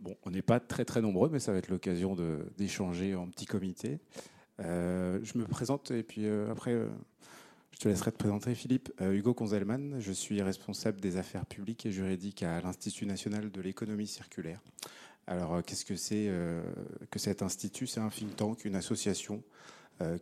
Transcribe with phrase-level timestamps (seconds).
[0.00, 2.16] Bon, on n'est pas très très nombreux, mais ça va être l'occasion
[2.56, 3.98] d'échanger en petit comité.
[4.60, 6.88] Euh, je me présente et puis euh, après, euh,
[7.72, 8.90] je te laisserai te présenter, Philippe.
[9.00, 14.06] Hugo Konzelman, je suis responsable des affaires publiques et juridiques à l'Institut national de l'économie
[14.08, 14.60] circulaire.
[15.26, 16.32] Alors, qu'est-ce que c'est
[17.10, 17.86] que cet institut?
[17.86, 19.44] C'est un think tank, une association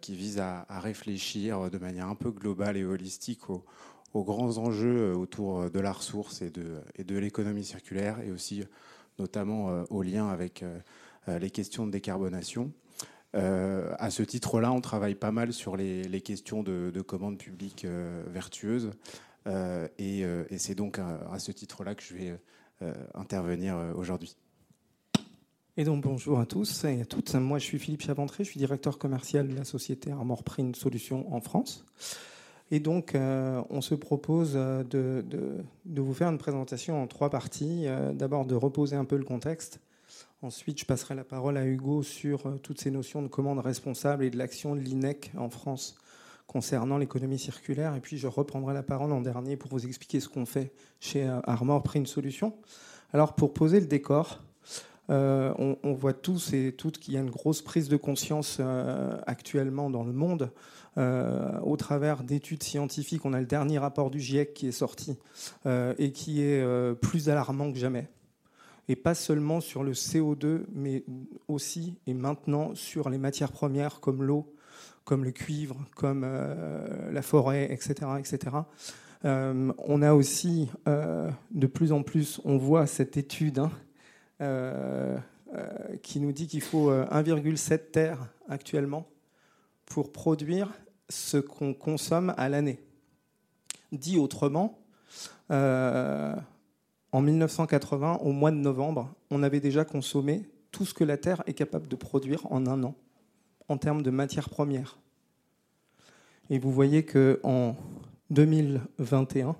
[0.02, 3.64] qui vise à, réfléchir de manière un peu globale et holistique aux,
[4.12, 8.64] grands enjeux autour de la ressource et de, et de l'économie circulaire et aussi
[9.18, 10.64] notamment au lien avec
[11.26, 12.72] les questions de décarbonation.
[13.36, 18.22] Euh, à ce titre-là, on travaille pas mal sur les, questions de, commandes publiques euh,
[18.28, 18.90] vertueuses.
[19.46, 20.24] Euh, et,
[20.58, 22.38] c'est donc à, ce titre-là que je vais
[23.14, 24.36] intervenir aujourd'hui.
[25.78, 27.34] Et donc bonjour à tous et à toutes.
[27.34, 31.32] Moi je suis Philippe Chaventré, je suis directeur commercial de la société Armor Print Solutions
[31.34, 31.84] en France.
[32.70, 37.86] Et donc on se propose de, de, vous faire une présentation en trois parties.
[38.14, 39.80] D'abord de reposer un peu le contexte,
[40.42, 44.22] Ensuite, je passerai la parole à Hugo sur euh, toutes ces notions de commande responsable
[44.22, 45.96] et de l'action de l'INEC en France
[46.46, 47.94] concernant l'économie circulaire.
[47.96, 51.26] Et puis, je reprendrai la parole en dernier pour vous expliquer ce qu'on fait chez
[51.26, 52.54] euh, Armor Print Solutions.
[53.12, 54.42] Alors, pour poser le décor,
[55.08, 58.60] euh, on, voit tous et toutes qu'il y a une grosse prise de conscience
[59.26, 60.50] actuellement dans le monde
[60.96, 63.24] au travers d'études scientifiques.
[63.24, 65.16] On a le dernier rapport du GIEC qui est sorti
[65.66, 68.08] et qui est plus alarmant que jamais
[68.88, 71.04] et pas seulement sur le CO2, mais
[71.48, 74.54] aussi et maintenant sur les matières premières comme l'eau,
[75.04, 77.94] comme le cuivre, comme euh, la forêt, etc.
[78.18, 78.56] etc.
[79.24, 83.70] Euh, on a aussi, euh, de plus en plus, on voit cette étude hein,
[84.40, 89.08] qui nous dit qu'il faut 1,7 terres actuellement
[89.86, 90.72] pour produire
[91.08, 92.80] ce qu'on consomme à l'année.
[93.92, 94.78] Dit autrement,
[95.48, 96.34] en
[97.12, 101.54] 1980, au mois de novembre, on avait déjà consommé tout ce que la Terre est
[101.54, 102.94] capable de produire en un an,
[103.68, 104.98] en termes de matières premières.
[106.50, 107.76] Et vous voyez qu'en
[108.30, 109.56] 2021,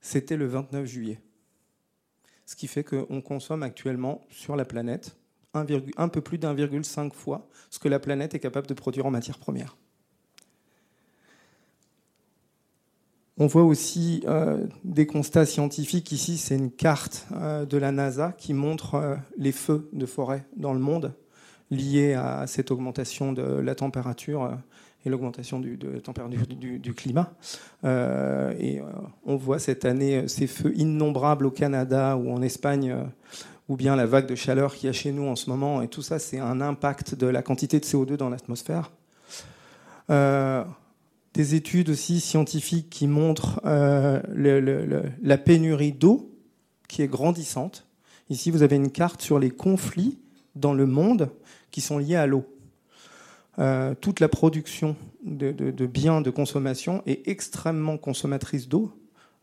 [0.00, 1.20] c'était le 29 juillet.
[2.48, 5.18] Ce qui fait qu'on consomme actuellement sur la planète
[5.52, 5.66] un,
[5.98, 9.38] un peu plus d'1,5 fois ce que la planète est capable de produire en matières
[9.38, 9.76] premières.
[13.36, 16.10] On voit aussi euh, des constats scientifiques.
[16.10, 20.46] Ici, c'est une carte euh, de la NASA qui montre euh, les feux de forêt
[20.56, 21.12] dans le monde
[21.70, 24.56] liés à cette augmentation de la température
[25.04, 27.32] et l'augmentation de la température du, climat.
[27.84, 28.80] et
[29.24, 32.94] on voit cette année ces feux innombrables au Canada ou en Espagne,
[33.68, 35.82] ou bien la vague de chaleur qu'il y a chez nous en ce moment.
[35.82, 38.90] Et tout ça, c'est un impact de la quantité de CO2 dans l'atmosphère
[41.38, 44.20] des études aussi scientifiques qui montrent euh,
[45.22, 46.34] la pénurie d'eau
[46.88, 47.86] qui est grandissante.
[48.28, 50.18] Ici, vous avez une carte sur les conflits
[50.56, 51.30] dans le monde
[51.70, 52.44] qui sont liés à l'eau.
[53.58, 58.92] Euh, toute la production de, biens de consommation est extrêmement consommatrice d'eau.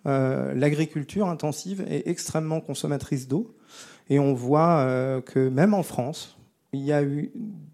[0.06, 3.56] Euh, l'agriculture intensive est extrêmement consommatrice d'eau.
[4.10, 6.38] Et on voit que même en France,
[6.74, 7.32] il y a eu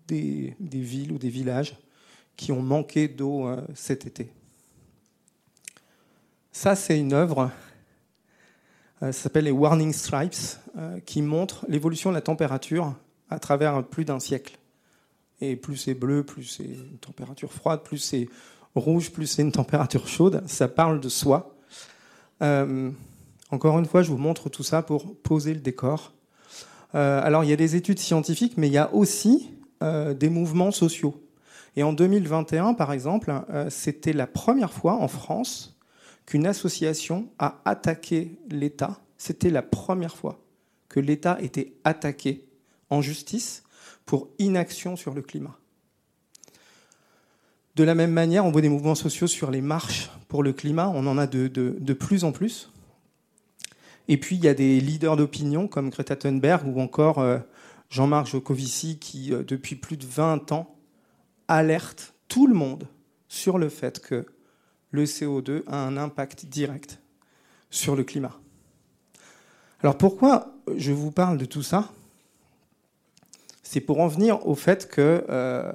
[0.08, 1.76] des villes ou des villages
[2.42, 4.32] qui ont manqué d'eau euh, cet été.
[6.52, 7.52] Ça, c'est une œuvre,
[9.04, 12.96] euh, ça s'appelle les Warning Stripes, euh, qui montre l'évolution de la température
[13.30, 14.58] à travers plus d'un siècle.
[15.42, 18.28] Et plus c'est bleu, plus c'est une température froide, plus c'est
[18.76, 20.44] rouge, plus c'est une température chaude.
[20.46, 21.56] Ça parle de soi.
[22.40, 26.14] encore une fois, je vous montre tout ça pour poser le décor.
[26.94, 29.50] alors, il y a des études scientifiques, mais il y a aussi
[29.82, 31.22] des mouvements sociaux.
[31.76, 35.78] Et en 2021, par exemple, euh, c'était la première fois en France
[36.26, 39.00] qu'une association a attaqué l'État.
[39.18, 40.40] C'était la première fois
[40.90, 42.46] que l'État était attaqué
[42.90, 43.64] en justice
[44.06, 45.58] pour inaction sur le climat.
[47.76, 50.90] De la même manière, on voit des mouvements sociaux sur les marches pour le climat,
[50.94, 52.72] on en a de, plus en plus.
[54.08, 57.40] Et puis, il y a des leaders d'opinion comme Greta Thunberg ou encore euh,
[57.90, 60.76] Jean-Marc Jocovici qui, euh, depuis plus de 20 ans,
[61.48, 62.88] alerte tout le monde
[63.28, 64.26] sur le fait que
[64.92, 67.02] le CO2 a un impact direct
[67.70, 68.38] sur le climat.
[69.82, 71.92] Alors pourquoi je vous parle de tout ça?
[73.72, 75.72] C'est pour en venir au fait que euh,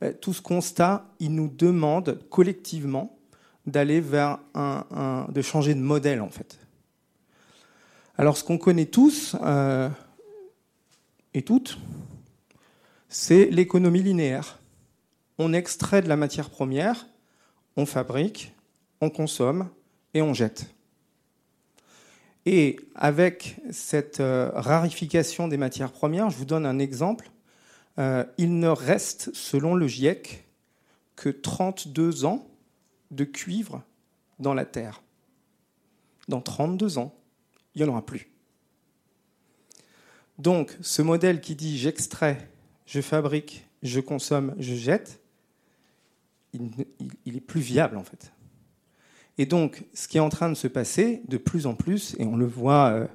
[0.00, 3.18] ben, tout ce constat, il nous demande collectivement
[3.66, 6.60] d'aller vers un, de changer de modèle en fait.
[8.16, 9.88] Alors ce qu'on connaît tous euh,
[11.34, 11.80] et toutes,
[13.08, 14.60] c'est l'économie linéaire
[15.36, 17.08] on extrait de la matière première,
[17.76, 18.54] on fabrique,
[19.00, 19.68] on consomme
[20.14, 20.75] et on jette.
[22.46, 27.30] Et avec cette euh, rarification des matières premières, je vous donne un exemple.
[27.98, 30.46] Euh, il ne reste, selon le GIEC,
[31.16, 32.46] que 32 ans
[33.10, 33.82] de cuivre
[34.38, 35.02] dans la Terre.
[36.28, 37.12] Dans 32 ans,
[37.74, 38.30] il n'y en aura plus.
[40.38, 42.48] Donc, ce modèle qui dit j'extrais,
[42.84, 45.20] je fabrique, je consomme, je jette,
[46.52, 46.70] il,
[47.24, 48.32] il, est plus viable en fait.
[49.38, 52.24] Et donc, ce qui est en train de se passer de plus en plus, et
[52.24, 53.06] on le voit euh,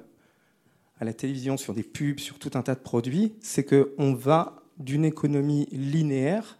[1.00, 4.62] à la télévision sur des pubs, sur tout un tas de produits, c'est qu'on va
[4.78, 6.58] d'une économie linéaire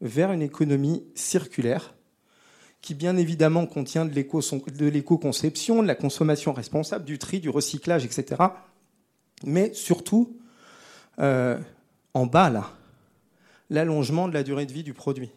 [0.00, 1.94] vers une économie circulaire
[2.80, 8.42] qui bien évidemment contient de l'éco-conception, de la consommation responsable, du tri, du recyclage, etc.
[9.44, 10.36] Mais surtout,
[11.18, 11.58] euh,
[12.14, 12.70] en bas, là,
[13.68, 15.30] l'allongement de la durée de vie du produit.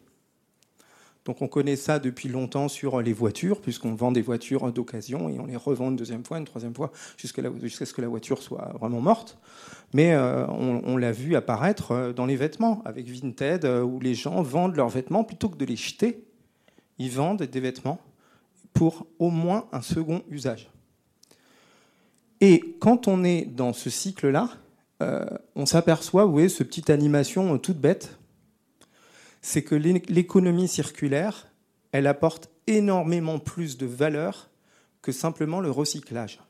[1.24, 5.38] Donc on connaît ça depuis longtemps sur les voitures, puisqu'on vend des voitures d'occasion et
[5.38, 7.42] on les revend une deuxième fois, une troisième fois, jusqu'à
[7.86, 9.38] ce que la voiture soit vraiment morte.
[9.94, 14.14] Mais euh, on, l'a vu apparaître euh, dans les vêtements, avec Vinted, euh, où les
[14.14, 16.24] gens vendent leurs vêtements plutôt que de les jeter.
[16.98, 18.00] Ils vendent des vêtements
[18.72, 20.68] pour au moins un second usage.
[22.40, 24.50] Et quand on est dans ce cycle-là,
[25.54, 28.16] on s'aperçoit, vous voyez, cette petite animation toute bête,
[29.44, 31.48] c'est que l'économie circulaire,
[31.92, 34.48] elle apporte énormément plus de valeur
[35.02, 36.40] que simplement le recyclage.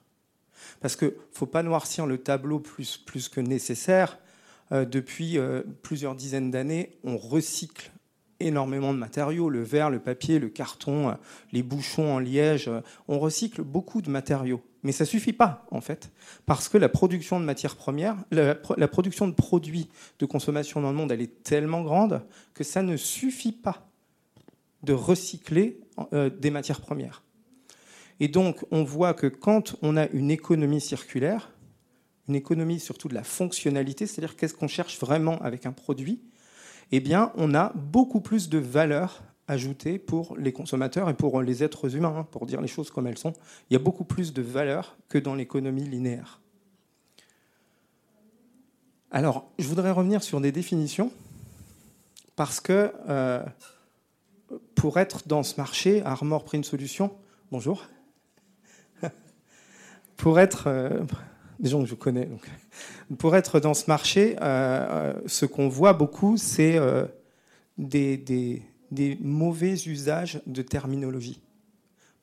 [0.81, 4.21] Parce qu'il ne faut pas noircir le tableau plus, que nécessaire.
[4.71, 7.91] Euh, depuis euh, plusieurs dizaines d'années, on recycle
[8.41, 11.15] énormément de matériaux, le verre, le papier, le carton, euh,
[11.53, 12.71] les bouchons en liège.
[13.09, 14.63] on recycle beaucoup de matériaux.
[14.85, 16.13] Mais ça ne suffit pas, en fait,
[16.45, 18.55] parce que la production de matières premières, la,
[18.87, 19.89] production de produits
[20.19, 22.23] de consommation dans le monde, elle est tellement grande
[22.53, 23.89] que ça ne suffit pas
[24.83, 25.81] de recycler
[26.13, 27.23] euh, des matières premières.
[28.21, 31.51] Et donc, on voit que quand on a une économie circulaire,
[32.29, 36.21] une économie surtout de la fonctionnalité, c'est-à-dire qu'est-ce qu'on cherche vraiment avec un produit,
[36.97, 41.65] eh bien, on a beaucoup plus de valeur ajouté pour les consommateurs et pour les
[41.65, 43.33] êtres humains, hein, pour dire les choses comme elles sont.
[43.69, 46.41] Il y a beaucoup plus de valeur que dans l'économie linéaire.
[49.11, 51.11] Alors, je voudrais revenir sur des définitions,
[52.37, 53.43] parce que euh,
[54.75, 57.13] pour être dans ce marché, Armor pris une solution.
[57.51, 57.87] Bonjour.
[60.17, 60.69] pour être.
[60.69, 61.03] Euh,
[61.59, 62.29] des gens que je connais.
[63.19, 66.79] Pour être dans ce marché, euh, ce qu'on voit beaucoup, c'est
[67.79, 68.17] des,
[68.91, 71.41] des mauvais usages de terminologie.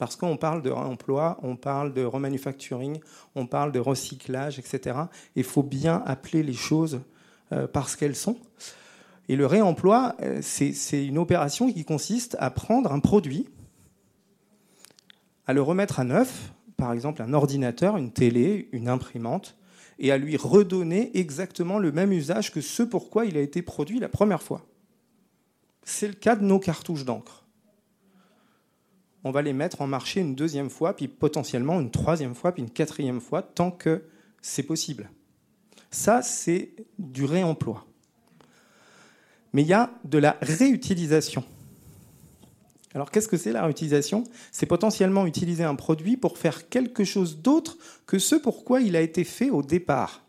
[0.01, 3.00] Parce qu'on parle de réemploi, on parle de remanufacturing,
[3.36, 4.98] on parle de recyclage, etc.
[5.36, 7.01] Il faut bien appeler les choses
[7.51, 8.38] euh, par ce qu'elles sont.
[9.30, 13.48] Et le réemploi, euh, c'est une opération qui consiste à prendre un produit,
[15.45, 16.51] à le remettre à neuf,
[16.81, 19.56] par exemple un ordinateur, une télé, une imprimante,
[20.00, 24.00] et à lui redonner exactement le même usage que ce pourquoi il a été produit
[24.00, 24.66] la première fois.
[25.83, 27.45] C'est le cas de nos cartouches d'encre.
[29.24, 32.63] On va les mettre en marché une deuxième fois, puis potentiellement une troisième fois, puis
[32.63, 34.04] une quatrième fois, tant que
[34.42, 35.12] c'est possible.
[35.92, 37.86] Ça, c'est du réemploi.
[39.54, 41.44] Mais il y a de la réutilisation.
[42.94, 44.24] Alors qu'est-ce que c'est la réutilisation?
[44.52, 48.96] C'est potentiellement utiliser un produit pour faire quelque chose d'autre que ce pour quoi il
[48.96, 50.24] a été fait au départ.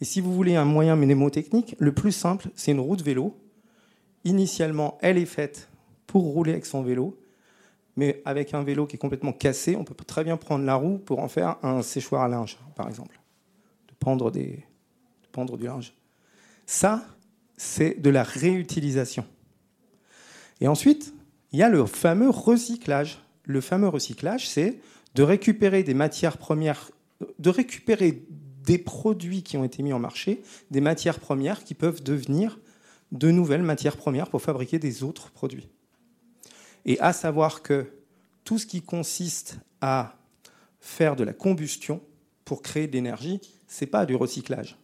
[0.00, 3.36] Et si vous voulez un moyen mnémotechnique, le plus simple, c'est une roue de vélo
[4.24, 5.68] initialement, elle est faite
[6.06, 7.18] pour rouler avec son vélo,
[7.96, 10.98] mais avec un vélo qui est complètement cassé, on peut très bien prendre la roue
[10.98, 13.20] pour en faire un séchoir à linge, par exemple,
[13.88, 14.64] de pendre, des,
[15.36, 15.94] de du linge.
[16.66, 17.04] Ça,
[17.56, 19.24] c'est de la réutilisation.
[20.60, 21.13] Et ensuite,
[21.54, 23.20] il y a le fameux recyclage.
[23.44, 24.80] Le fameux recyclage, c'est
[25.14, 26.90] de récupérer des matières premières,
[27.38, 28.24] de récupérer
[28.64, 30.42] des produits qui ont été mis en marché,
[30.72, 32.58] des matières premières qui peuvent devenir
[33.12, 35.68] de nouvelles matières premières pour fabriquer des autres produits.
[36.86, 37.86] Et à savoir que
[38.42, 40.16] tout ce qui consiste à
[40.80, 42.02] faire de la combustion
[42.44, 44.76] pour créer de l'énergie, ce n'est pas du recyclage.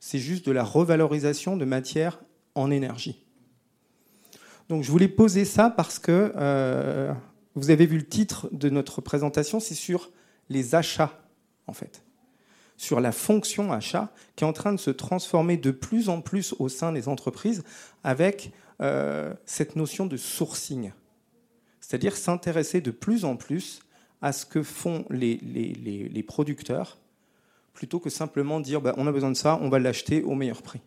[0.00, 2.18] C'est juste de la revalorisation de matières
[2.54, 3.25] en énergie.
[4.68, 7.12] Donc je voulais poser ça parce que euh,
[7.54, 10.10] vous avez vu le titre de notre présentation, c'est sur
[10.48, 11.18] les achats
[11.66, 12.02] en fait
[12.76, 16.54] sur la fonction achat qui est en train de se transformer de plus en plus
[16.58, 17.64] au sein des entreprises
[18.04, 20.92] avec euh, cette notion de sourcing.
[21.80, 23.80] C'est-à-dire s'intéresser de plus en plus
[24.22, 26.98] à ce que font les, producteurs
[27.72, 30.62] plutôt que simplement dire bah, on a besoin de ça, on va l'acheter au meilleur
[30.62, 30.80] prix.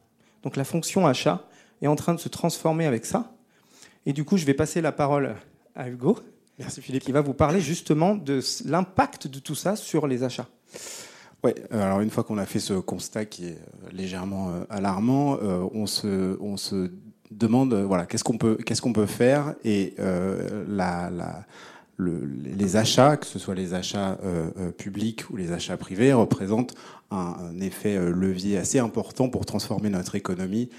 [0.44, 1.48] Donc la fonction achat
[1.82, 3.32] est en train de se transformer avec ça.
[4.06, 5.36] Et du coup, je vais passer la parole
[5.76, 6.18] à Hugo
[6.58, 7.04] Merci Philippe.
[7.04, 10.48] Qui va vous parler justement de l'impact de tout ça sur les achats.
[11.44, 13.58] Oui, alors une fois qu'on a fait ce constat qui est
[13.94, 16.92] légèrement alarmant, on se, on se
[17.32, 19.96] demande voilà qu'est-ce qu'on peut qu'est-ce qu'on peut faire et
[20.68, 21.46] la, la
[22.00, 26.76] les achats, que ce soit les achats euh, euh, publics ou les achats privés, représentent
[27.12, 30.70] un, effet euh, levier assez important pour transformer notre économie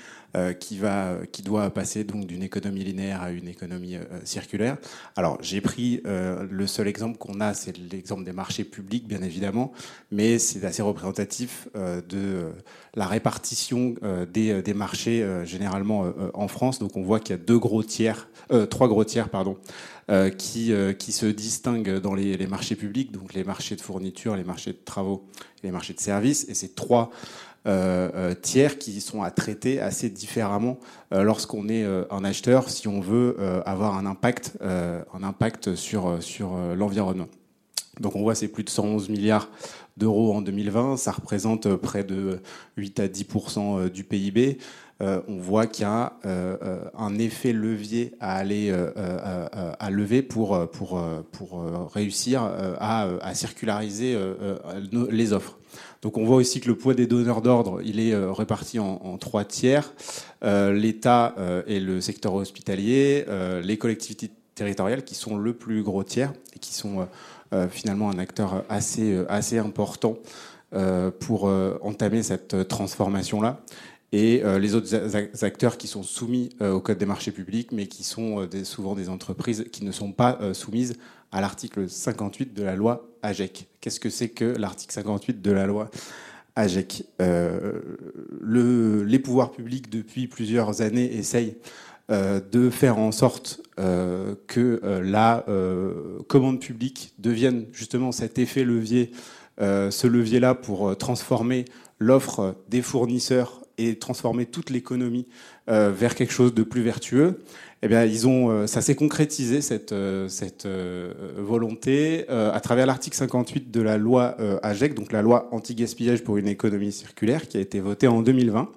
[0.61, 4.77] qui, va, qui doit passer donc d'une économie linéaire à une économie circulaire.
[5.17, 9.73] Alors j'ai pris le seul exemple qu'on a, c'est l'exemple des marchés publics, bien évidemment,
[10.13, 12.53] mais c'est assez représentatif de
[12.95, 13.97] la répartition
[14.33, 16.79] des, des marchés généralement en France.
[16.79, 18.29] Donc on voit qu'il y a deux gros tiers,
[18.69, 19.57] trois gros tiers, pardon,
[20.00, 20.00] euh,
[20.31, 24.45] qui, euh, qui se distinguent dans les, marchés publics, donc les marchés de fourniture, les
[24.45, 25.27] marchés de travaux
[25.63, 26.47] et les marchés de services.
[26.49, 27.11] Et ces trois
[27.67, 30.79] euh, tiers qui sont à traiter assez différemment
[31.11, 37.29] lorsqu'on est un acheteur si on veut avoir un impact, un impact sur, sur l'environnement.
[38.01, 39.51] Donc on voit c'est plus de 111 milliards
[39.97, 42.41] d'euros en 2020, ça représente près de
[42.79, 44.59] 8 à 10% du PIB.
[45.03, 48.73] Euh, on voit qu'il y a euh, euh, un effet levier à aller
[49.79, 51.03] à lever pour, pour,
[51.33, 54.19] pour réussir à, circulariser
[55.11, 55.59] les offres.
[56.03, 59.45] Donc on voit aussi que le poids des donneurs d'ordre, il est réparti en, trois
[59.45, 59.93] tiers.
[60.43, 61.35] L'État
[61.67, 63.25] et le secteur hospitalier,
[63.63, 67.07] les collectivités territoriales qui sont le plus gros tiers et qui sont
[67.71, 70.17] finalement un acteur assez, assez important
[71.21, 71.45] pour
[71.83, 73.61] entamer cette transformation-là
[74.13, 77.87] et euh, les autres acteurs qui sont soumis euh, au Code des marchés publics, mais
[77.87, 80.97] qui sont euh, souvent des entreprises qui ne sont pas soumises
[81.33, 83.69] à l'article 58 de la loi AGEC.
[83.81, 85.91] Qu'est-ce que c'est que l'article 58 de la loi
[86.57, 91.57] AGEC Les pouvoirs publics, depuis plusieurs années, essayent
[92.09, 95.47] de faire en sorte que la
[96.27, 99.13] commande publique devienne justement cet effet levier,
[99.61, 101.65] ce levier-là pour transformer
[102.01, 105.27] l'offre des fournisseurs et transformer toute l'économie
[105.69, 107.41] euh, vers quelque chose de plus vertueux,
[107.83, 110.29] eh bien, euh, ça s'est concrétisé cette, euh,
[111.37, 116.49] volonté à travers l'article 58 de la loi AGEC, donc la loi anti-gaspillage pour une
[116.49, 118.71] économie circulaire, qui a été votée en 2020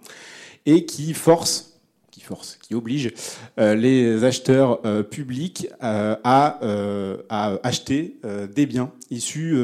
[0.65, 1.69] et qui force
[2.12, 3.12] qui force, qui oblige
[3.57, 6.60] les acheteurs publics à,
[7.63, 8.17] acheter
[8.55, 9.55] des biens issus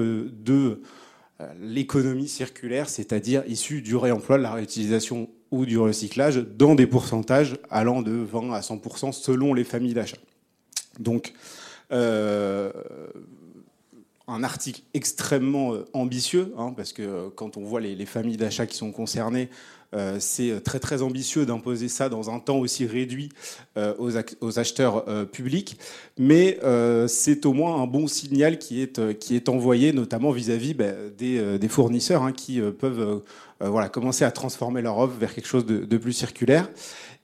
[0.43, 0.81] de
[1.61, 7.57] l'économie circulaire, c'est-à-dire issue du réemploi, de la réutilisation ou du recyclage, dans des pourcentages
[7.69, 10.17] allant de 20 à 100% selon les familles d'achat.
[10.99, 11.33] Donc,
[11.91, 12.71] euh,
[14.27, 18.77] un article extrêmement euh, ambitieux, hein, parce que quand on voit les familles d'achat qui
[18.77, 19.78] sont concernées, euh,
[20.19, 23.29] c'est très très ambitieux d'imposer ça dans un temps aussi réduit
[23.77, 23.93] euh,
[24.41, 25.77] aux, acheteurs euh, publics,
[26.17, 26.59] mais
[27.07, 31.67] c'est au moins un bon signal qui est, qui est envoyé, notamment vis-à-vis ben, des,
[31.67, 33.21] fournisseurs hein, qui peuvent
[33.59, 36.69] voilà, commencer à transformer leur offre vers quelque chose de plus circulaire.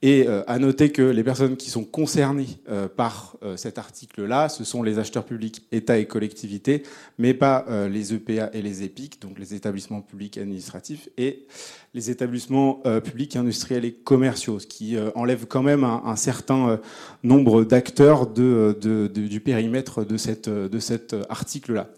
[0.01, 4.49] Et euh, à noter que les personnes qui sont concernées euh, par euh, cet article-là,
[4.49, 6.83] ce sont les acheteurs publics, État et collectivités,
[7.17, 11.47] mais pas les EPA et les EPIC, donc les établissements publics administratifs, et
[11.93, 16.79] les établissements publics industriels et commerciaux, ce qui enlève quand même un, certain
[17.23, 18.77] nombre d'acteurs de,
[19.09, 21.89] du périmètre de, cette, de cet article-là.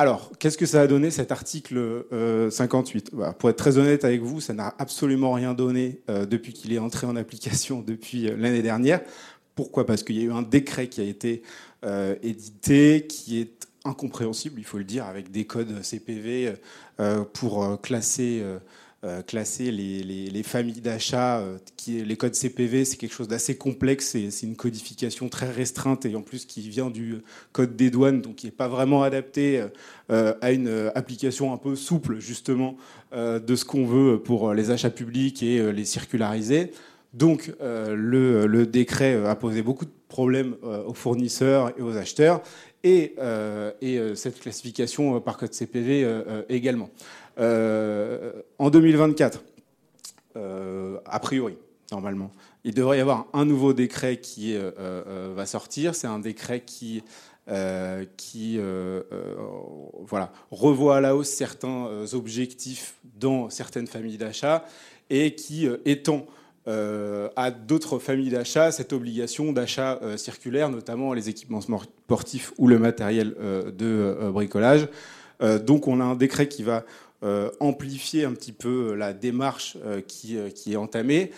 [0.00, 2.06] Alors, qu'est-ce que ça a donné cet article
[2.50, 6.24] 58 euh, bah, Pour être très honnête avec vous, ça n'a absolument rien donné euh,
[6.24, 9.02] depuis qu'il est entré en application depuis euh, l'année dernière.
[9.54, 9.84] Pourquoi?
[9.84, 11.42] Parce qu'il y a eu un décret qui a été
[12.22, 16.54] édité, qui est incompréhensible, il faut le dire, avec des codes CPV
[17.34, 18.42] pour classer
[19.26, 21.38] classer les, familles d'achat.
[21.38, 24.16] Euh, les codes CPV, c'est quelque chose d'assez complexe.
[24.30, 28.36] C'est une codification très restreinte et en plus qui vient du code des douanes, donc
[28.36, 29.64] qui n'est pas vraiment adapté
[30.10, 32.76] euh, à une application un peu souple, justement,
[33.12, 36.72] de ce qu'on veut pour les achats publics et les circulariser.
[37.12, 42.42] Donc le, décret a posé beaucoup de problèmes aux fournisseurs et aux acheteurs,
[42.84, 43.16] et,
[43.82, 46.06] et cette classification par code CPV
[46.48, 46.90] également.
[47.40, 49.42] Euh, en 2024,
[50.36, 51.56] euh, a priori,
[51.90, 52.30] normalement,
[52.64, 55.94] il devrait y avoir un nouveau décret qui euh, va sortir.
[55.94, 57.02] C'est un décret qui
[60.06, 64.64] voilà, revoit à la hausse certains objectifs dans certaines familles d'achat
[65.08, 66.26] et qui étend
[66.66, 73.34] à d'autres familles d'achat cette obligation d'achat circulaire, notamment les équipements sportifs ou le matériel
[73.76, 74.86] de bricolage.
[75.64, 76.84] donc on a un décret qui va
[77.60, 81.32] amplifier un petit peu la démarche euh, qui, euh, qui, est entamée,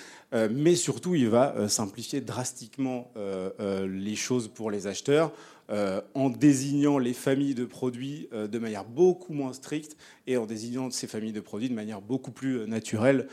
[0.50, 3.12] mais surtout il va simplifier drastiquement
[3.58, 5.30] les choses pour les acheteurs
[5.68, 9.94] en désignant les familles de produits de manière beaucoup moins stricte
[10.26, 13.28] et en désignant ces familles de produits de manière beaucoup plus naturelle.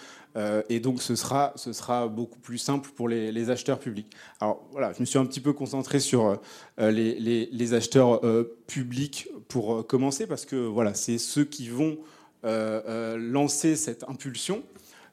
[0.67, 4.13] et donc ce sera, ce sera beaucoup plus simple pour les, acheteurs publics.
[4.41, 6.37] Alors voilà, je me suis un petit peu concentré sur
[6.77, 8.19] les, acheteurs
[8.67, 11.97] publics pour commencer parce que voilà, c'est ceux qui vont
[12.43, 14.63] lancer cette impulsion.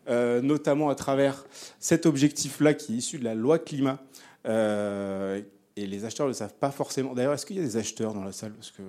[0.09, 1.45] Euh, notamment à travers
[1.81, 3.99] cet objectif-là qui est issu de la loi climat.
[4.47, 5.41] Euh,
[5.75, 7.13] et les acheteurs ne le savent pas forcément.
[7.13, 8.53] D'ailleurs, est-ce qu'il y a des acheteurs dans la salle?
[8.53, 8.83] Parce que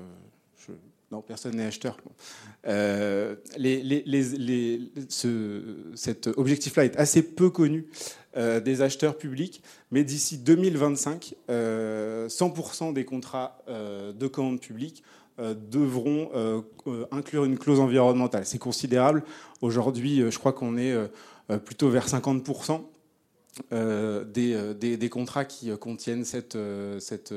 [1.09, 1.97] non, personne n'est acheteur.
[2.67, 3.35] Euh,
[5.95, 7.87] cet objectif-là est assez peu connu
[8.35, 16.61] des acheteurs publics, mais d'ici 2025, 100% des contrats de commande publique euh, devront euh,
[16.87, 18.45] euh, inclure une clause environnementale.
[18.45, 19.23] C'est considérable.
[19.61, 20.95] Aujourd'hui, je crois qu'on est
[21.65, 22.81] plutôt vers 50%.
[23.71, 26.55] Des, des, contrats qui contiennent cette,
[26.99, 27.33] cette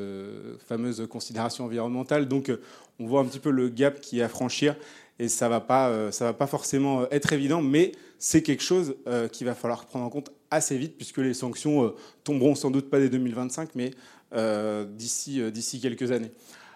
[0.69, 2.29] fameuse considération environnementale.
[2.29, 2.53] Donc
[2.99, 4.77] on voit un petit peu le gap qui est à franchir
[5.19, 8.97] et ça ne va, pas, va pas forcément être évident, mais c'est quelque chose
[9.33, 12.99] qu'il va falloir prendre en compte assez vite puisque les sanctions tomberont sans doute pas
[12.99, 13.93] dès 2025, mais
[14.95, 16.33] d'ici quelques années.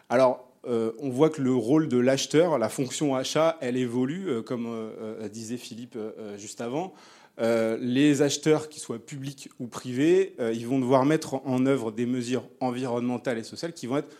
[0.08, 4.42] Alors, euh, on voit que le rôle de l'acheteur, la fonction achat, elle évolue, euh,
[4.42, 5.99] comme euh, disait Philippe
[6.37, 6.94] juste avant.
[7.38, 12.49] les acheteurs, qu'ils soient publics ou privés, ils vont devoir mettre en œuvre des mesures
[12.61, 14.16] environnementales et sociales qui vont être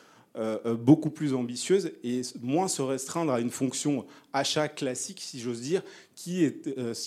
[0.79, 5.83] beaucoup plus ambitieuses et moins se restreindre à une fonction achat classique, si j'ose dire,
[6.17, 6.53] qui,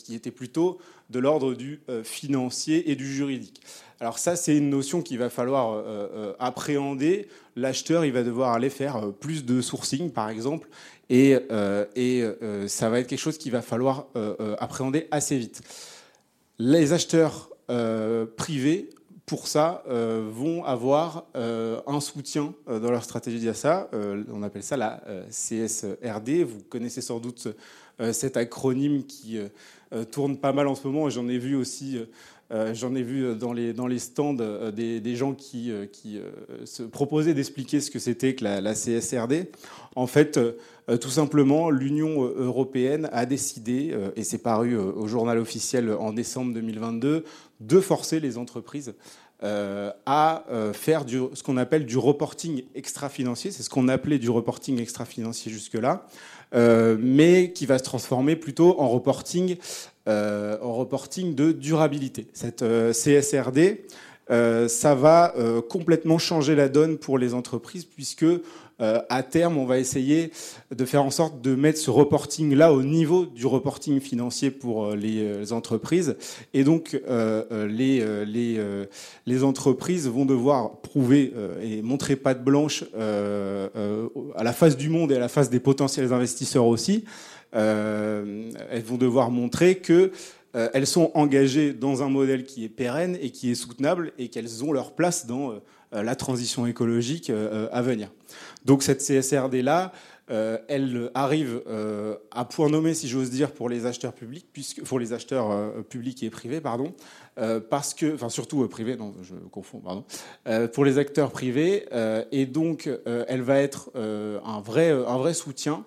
[0.03, 0.79] qui était plutôt
[1.09, 3.61] de l'ordre du financier et du juridique.
[3.99, 7.27] Alors ça, c'est une notion qu'il va falloir euh, euh, appréhender.
[7.55, 10.69] L'acheteur, il va devoir aller faire euh, plus de sourcing, par exemple,
[11.09, 11.35] et,
[12.67, 14.07] ça va être quelque chose qu'il va falloir
[14.59, 15.61] appréhender assez vite.
[16.59, 17.49] Les acheteurs
[18.35, 18.89] privés,
[19.27, 19.83] pour ça,
[20.31, 23.89] vont avoir un soutien dans leur stratégie d'IASA.
[24.31, 26.43] on appelle ça la CSRD.
[26.43, 27.49] Vous connaissez sans doute
[28.13, 29.37] cet acronyme qui
[30.11, 31.09] tourne pas mal en ce moment.
[31.09, 31.99] J'en ai vu aussi
[32.51, 36.19] euh, j'en ai vu dans les, dans les stands euh, des, gens qui, euh, qui
[36.65, 39.49] se proposaient d'expliquer ce que c'était que la, CSRD.
[39.95, 40.39] En fait,
[41.01, 47.23] tout simplement, l'Union européenne a décidé, et c'est paru au journal officiel en décembre 2022,
[47.59, 48.93] de forcer les entreprises
[49.41, 53.51] à faire du, ce qu'on appelle du reporting extra-financier.
[53.51, 56.05] C'est ce qu'on appelait du reporting extra-financier jusque-là,
[56.53, 59.57] mais qui va se transformer plutôt en reporting
[60.07, 62.27] euh, en reporting de durabilité.
[62.31, 63.83] Cette euh, CSRD,
[64.31, 65.33] euh, ça va
[65.69, 68.25] complètement changer la donne pour les entreprises puisque
[68.79, 70.31] à terme, on va essayer
[70.75, 75.51] de faire en sorte de mettre ce reporting-là au niveau du reporting financier pour les,
[75.51, 76.15] entreprises.
[76.53, 78.61] Et donc, les, les,
[79.25, 85.15] les, entreprises vont devoir prouver et montrer patte blanche à la face du monde et
[85.15, 87.03] à la face des potentiels investisseurs aussi,
[87.55, 90.11] euh, elles vont devoir montrer que
[90.55, 94.27] euh, elles sont engagées dans un modèle qui est pérenne et qui est soutenable et
[94.27, 95.59] qu'elles ont leur place dans euh,
[95.91, 97.31] la transition écologique
[97.71, 98.11] à venir.
[98.65, 99.93] Donc cette CSRD-là,
[100.27, 101.61] elle arrive
[102.31, 106.23] à point nommé, si j'ose dire, pour les acheteurs publics, puisque pour les acheteurs publics
[106.23, 106.93] et privés, pardon,
[107.69, 110.03] parce que, enfin surtout privés, non, je confonds, pardon,
[110.73, 111.85] pour les acteurs privés,
[112.31, 115.85] et donc elle va être un vrai, un vrai soutien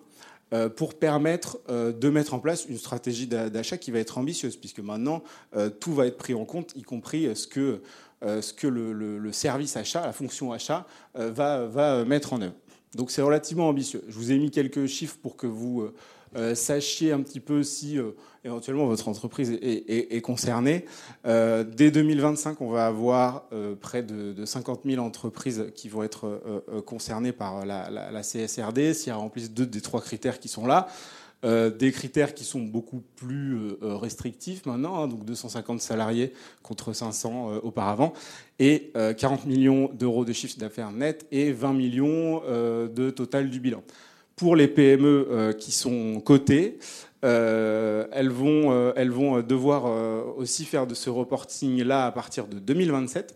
[0.53, 4.57] euh, pour permettre euh, de mettre en place une stratégie d'achat qui va être ambitieuse,
[4.57, 5.23] puisque maintenant,
[5.55, 7.83] euh, tout va être pris en compte, y compris ce que,
[8.23, 12.55] ce que le, service achat, la fonction achat, va, va mettre en œuvre.
[12.95, 14.03] Donc c'est relativement ambitieux.
[14.09, 15.91] Je vous ai mis quelques chiffres pour que vous
[16.55, 17.99] sachiez un petit peu si
[18.45, 20.85] éventuellement votre entreprise est, concernée.
[21.27, 26.27] Euh, dès 2025, on va avoir euh, près de, 50 000 entreprises qui vont être
[26.27, 30.89] euh, concernées par la, CSRD, si elles remplissent deux des trois critères qui sont là.
[31.43, 38.13] Des critères qui sont beaucoup plus restrictifs maintenant, hein, donc 250 salariés contre 500 auparavant,
[38.59, 43.83] et 40 millions d'euros de chiffre d'affaires net et 20 millions de total du bilan.
[44.37, 46.79] Pour les PME qui sont cotées,
[47.23, 52.47] euh, elles, vont, euh, elles vont devoir euh, aussi faire de ce reporting-là à partir
[52.47, 53.35] de 2027.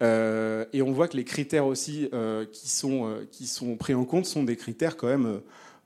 [0.00, 2.10] et on voit que les critères aussi
[2.52, 5.40] qui, sont, qui sont pris en compte sont des critères quand même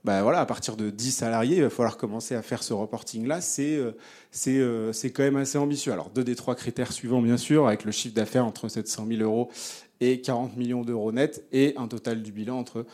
[0.04, 3.40] bah voilà, à partir de 10 salariés, il va falloir commencer à faire ce reporting-là.
[3.40, 3.80] C'est
[4.30, 5.92] c'est quand même assez ambitieux.
[5.92, 9.22] Alors, deux des trois critères suivants, bien sûr, avec le chiffre d'affaires entre 700 000
[9.22, 9.50] euros
[10.00, 12.84] et 40 millions d'euros net, et un total du bilan entre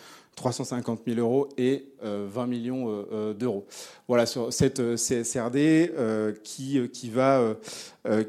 [0.40, 3.04] 350 000 euros et 20 millions
[3.38, 3.66] d'euros.
[4.08, 5.92] Voilà, sur cette CSRD
[6.42, 7.56] qui, qui, va,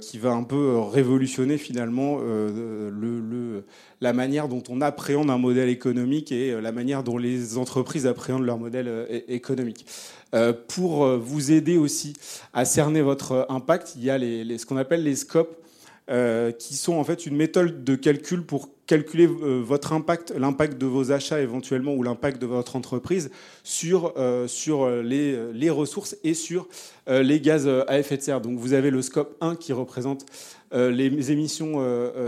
[0.02, 3.64] qui va un peu révolutionner finalement le,
[4.02, 8.46] la manière dont on appréhende un modèle économique et la manière dont les entreprises appréhendent
[8.46, 9.86] leur modèle économique.
[10.68, 12.14] Pour vous aider aussi
[12.52, 15.61] à cerner votre impact, il y a les, ce qu'on appelle les scopes
[16.12, 20.78] euh, qui sont en fait une méthode de calcul pour calculer euh, votre impact, l'impact
[20.78, 23.32] de vos achats éventuellement ou l'impact de votre entreprise
[23.64, 26.68] sur, euh, sur les, les, ressources et sur
[27.08, 28.42] les gaz à effet de serre.
[28.42, 30.26] Donc vous avez le scope 1 qui représente
[30.74, 31.82] les émissions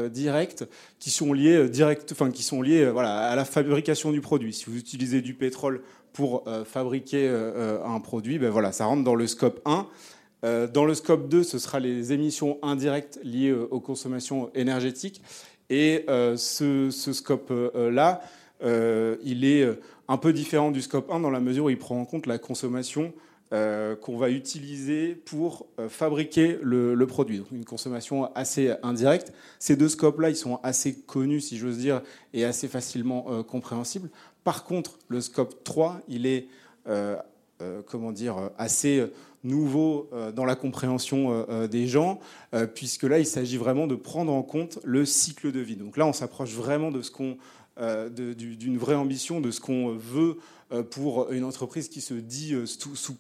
[0.10, 0.66] directes
[1.00, 1.70] qui sont liées,
[2.12, 4.54] enfin, qui sont liées voilà, à la fabrication du produit.
[4.54, 7.30] Si vous utilisez du pétrole pour fabriquer
[7.86, 9.88] un produit, ben voilà, ça rentre dans le scope 1.
[10.44, 15.22] Euh, dans le scope 2, ce sera les émissions indirectes liées euh, aux consommations énergétiques.
[15.70, 18.22] Et euh, ce, scope-là,
[18.62, 19.68] il est
[20.08, 22.38] un peu différent du scope 1 dans la mesure où il prend en compte la
[22.38, 23.14] consommation
[23.52, 27.38] qu'on va utiliser pour fabriquer le, produit.
[27.38, 29.32] Donc une consommation assez indirecte.
[29.60, 32.02] Ces deux scopes-là, ils sont assez connus, si j'ose dire,
[32.34, 34.10] et assez facilement compréhensibles.
[34.44, 36.48] Par contre, le scope 3, il est,
[37.88, 39.08] comment dire, assez
[39.44, 42.20] nouveau euh, dans la compréhension euh, euh, des gens,
[42.76, 45.76] puisque là, il s'agit vraiment de prendre en compte le cycle de vie.
[45.76, 47.38] Donc là, on s'approche vraiment de ce qu'on
[47.76, 50.38] d'une vraie ambition, de ce qu'on veut
[50.92, 52.56] pour une entreprise qui se dit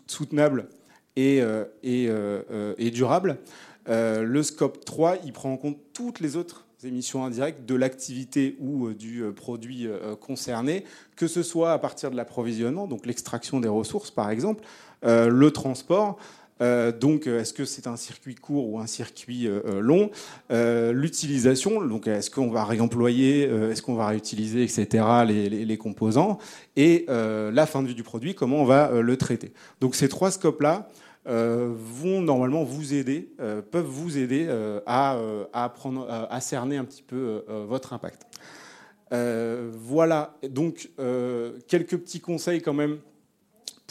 [0.06, 0.68] soutenable
[1.16, 1.42] et,
[1.82, 2.10] et,
[2.78, 3.40] et durable.
[3.88, 8.94] le scope 3, il prend en compte toutes les autres émissions indirectes de l'activité ou
[8.94, 9.88] du produit
[10.20, 10.84] concerné,
[11.16, 14.64] que ce soit à partir de l'approvisionnement, donc l'extraction des ressources par exemple,
[15.06, 16.18] euh, le transport.
[16.62, 20.12] Euh, donc, est-ce que c'est un circuit court ou un circuit euh, long
[20.94, 25.04] L'utilisation, donc est-ce qu'on va réemployer, est-ce qu'on va réutiliser, etc.
[25.28, 26.38] Les, composants
[26.76, 29.52] et la fin de vie du produit, comment on va le traiter.
[29.82, 30.88] Donc, ces trois scopes-là
[31.26, 33.30] vont normalement vous aider,
[33.72, 34.48] peuvent vous aider
[34.86, 35.18] à,
[35.54, 38.26] apprendre, à cerner un petit peu votre impact.
[39.12, 40.90] voilà, donc
[41.68, 43.00] quelques petits conseils quand même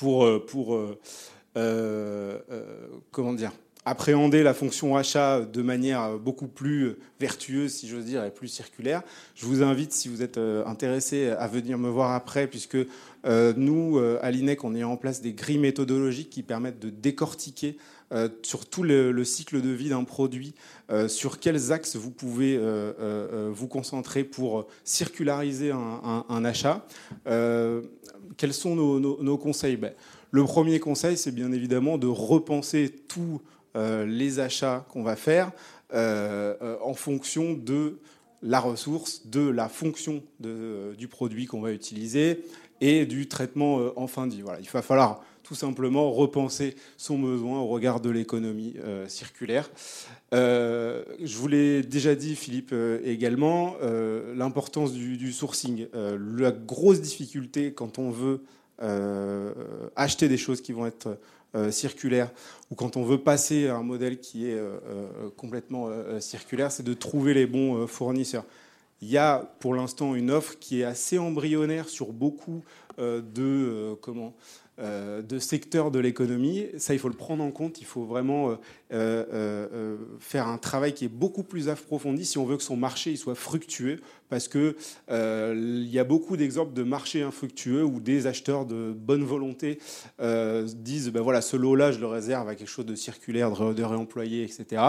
[0.03, 0.99] pour, euh, pour euh,
[1.57, 2.39] euh,
[3.13, 3.53] comment dire,
[3.85, 9.03] appréhender la fonction achat de manière beaucoup plus vertueuse, si j'ose dire, et plus circulaire.
[9.35, 12.79] Je vous invite, si vous êtes intéressé, à venir me voir après, puisque
[13.25, 17.77] nous, à l'INEC, on est en place des grilles méthodologiques qui permettent de décortiquer
[18.43, 20.55] sur tout le, cycle de vie d'un produit,
[21.09, 22.61] sur quels axes vous pouvez
[23.51, 26.87] vous concentrer pour circulariser un, achat
[28.37, 29.77] quels sont nos, conseils?
[29.77, 29.93] Ben,
[30.31, 33.39] Le premier conseil, c'est bien évidemment de repenser euh,
[33.75, 35.51] les achats qu'on va faire
[35.95, 37.99] euh, euh, en fonction de
[38.43, 42.45] la ressource, de la fonction du produit qu'on va utiliser
[42.81, 44.41] et du traitement en fin de vie.
[44.41, 48.75] Voilà, il va falloir tout simplement repenser son besoin au regard de l'économie
[49.07, 49.71] circulaire.
[50.33, 53.77] je vous l'ai déjà dit, Philippe, également,
[54.35, 55.87] l'importance du, sourcing.
[55.95, 58.41] la grosse difficulté quand on veut
[59.95, 61.17] acheter des choses qui vont être
[61.71, 62.31] circulaires
[62.71, 64.59] ou quand on veut passer à un modèle qui est
[65.37, 68.45] complètement circulaire, c'est de trouver les bons fournisseurs.
[69.03, 72.63] Il y a pour l'instant une offre qui est assez embryonnaire sur beaucoup
[72.99, 74.35] de comment
[74.79, 76.67] euh, de secteurs de l'économie.
[76.79, 77.83] Ça, il faut le prendre en compte.
[77.83, 78.57] Il faut vraiment euh,
[78.91, 83.15] euh, faire un travail qui est beaucoup plus approfondi si on veut que son marché
[83.17, 84.01] soit fructueux.
[84.33, 84.75] Parce qu'il
[85.11, 89.79] il y a beaucoup d'exemples de marchés infructueux où des acheteurs de bonne volonté
[90.19, 94.43] disent ben voilà, ce lot-là, je le réserve à quelque chose de circulaire, de, réemployé,
[94.43, 94.83] etc.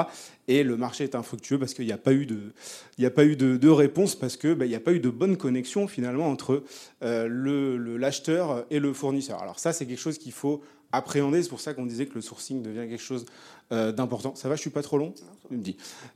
[0.47, 2.53] Et le marché est infructueux parce qu'il n'y a pas eu de,
[2.97, 5.35] il a pas eu de, réponse parce qu'il ben, n'y a pas eu de bonne
[5.35, 6.63] connexion finalement entre
[7.01, 9.41] l'acheteur et le fournisseur.
[9.41, 10.61] Alors ça, c'est quelque chose qu'il faut
[10.93, 11.43] appréhender.
[11.43, 13.25] C'est pour ça qu'on disait que le sourcing devient quelque chose
[13.73, 14.35] euh, d'important.
[14.35, 15.13] Ça va, je suis pas trop long?
[15.51, 15.59] Me.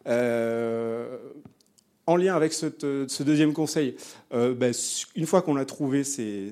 [0.08, 1.18] Euh,
[2.08, 3.96] en lien avec ce, deuxième conseil,
[4.34, 4.74] euh, ben,
[5.16, 6.52] une fois qu'on a trouvé ces,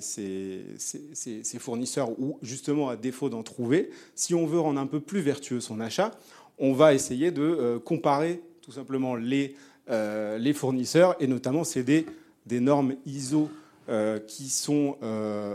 [1.59, 5.59] fournisseurs, ou justement à défaut d'en trouver, si on veut rendre un peu plus vertueux
[5.59, 6.11] son achat,
[6.59, 9.55] on va essayer de comparer tout simplement les,
[9.89, 12.05] les fournisseurs, et notamment c'est des,
[12.59, 13.49] normes ISO
[14.27, 14.97] qui sont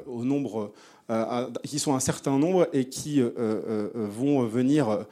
[0.06, 0.72] au nombre
[1.10, 5.06] euh, qui sont un certain nombre et qui euh, euh, vont venir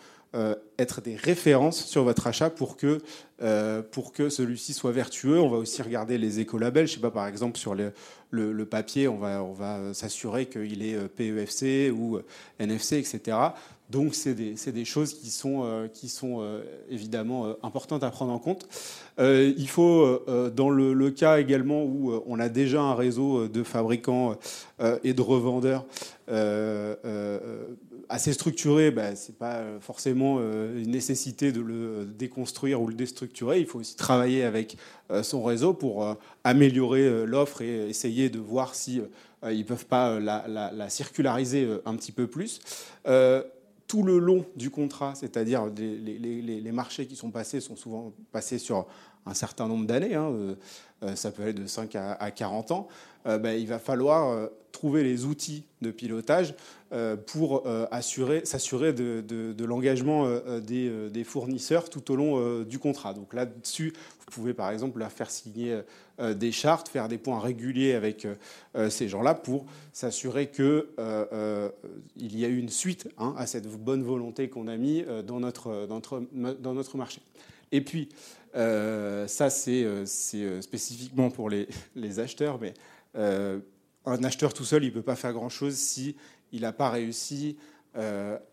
[0.78, 2.98] être des références sur votre achat pour que,
[3.90, 5.40] pour que celui-ci soit vertueux.
[5.40, 6.86] On va aussi regarder les écolabels.
[6.86, 7.92] Je sais pas, par exemple, sur le,
[8.30, 12.18] le, papier, on va, on va s'assurer qu'il est PEFC ou
[12.58, 13.36] NFC, etc.
[13.90, 18.32] donc c'est des, choses qui sont, euh, qui sont euh, évidemment euh, importantes à prendre
[18.32, 18.68] en compte.
[19.18, 20.20] il faut,
[20.54, 24.36] dans le, cas également où on a déjà un réseau de fabricants
[25.02, 25.84] et de revendeurs
[28.08, 33.60] assez structuré, bah, ce n'est pas forcément une nécessité de le déconstruire ou le déstructurer.
[33.60, 34.76] Il faut aussi travailler avec
[35.22, 39.00] son réseau pour améliorer l'offre et essayer de voir si
[39.44, 42.60] ils ne peuvent pas la, la, circulariser un petit peu plus
[43.88, 48.86] tout le long du contrat, c'est-à-dire les, marchés qui sont passés sont souvent passés sur
[49.26, 50.54] un certain nombre d'années, hein, euh, euh,
[51.14, 52.88] ça peut aller de 5 à, 40 ans,
[53.26, 56.54] euh, ben, il va falloir trouver les outils de pilotage
[57.26, 60.28] pour assurer, s'assurer de, l'engagement
[60.60, 63.12] des, fournisseurs tout au long du contrat.
[63.12, 65.80] Donc là-dessus, vous pouvez par exemple leur faire signer
[66.20, 68.26] des chartes, faire des points réguliers avec
[68.88, 70.84] ces gens-là pour s'assurer qu'il
[72.16, 76.74] y a une suite hein, à cette bonne volonté qu'on a mis dans notre, dans
[76.74, 77.20] notre marché.
[77.72, 81.68] Et puis, euh, ça, c'est euh, euh, spécifiquement pour les,
[82.18, 82.74] acheteurs, mais
[83.14, 86.16] un acheteur tout seul, il ne peut pas faire grand-chose si
[86.52, 87.56] il n'a pas réussi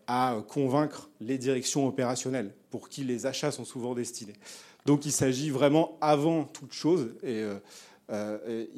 [0.06, 4.34] à convaincre les directions opérationnelles pour qui les achats sont souvent destinés.
[4.86, 7.44] Donc il s'agit vraiment, avant toute chose, et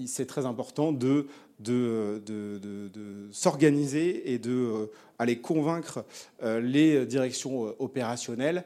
[0.07, 1.27] c'est très important de,
[1.59, 6.05] de, de s'organiser et d'aller convaincre
[6.43, 8.63] les directions opérationnelles euh,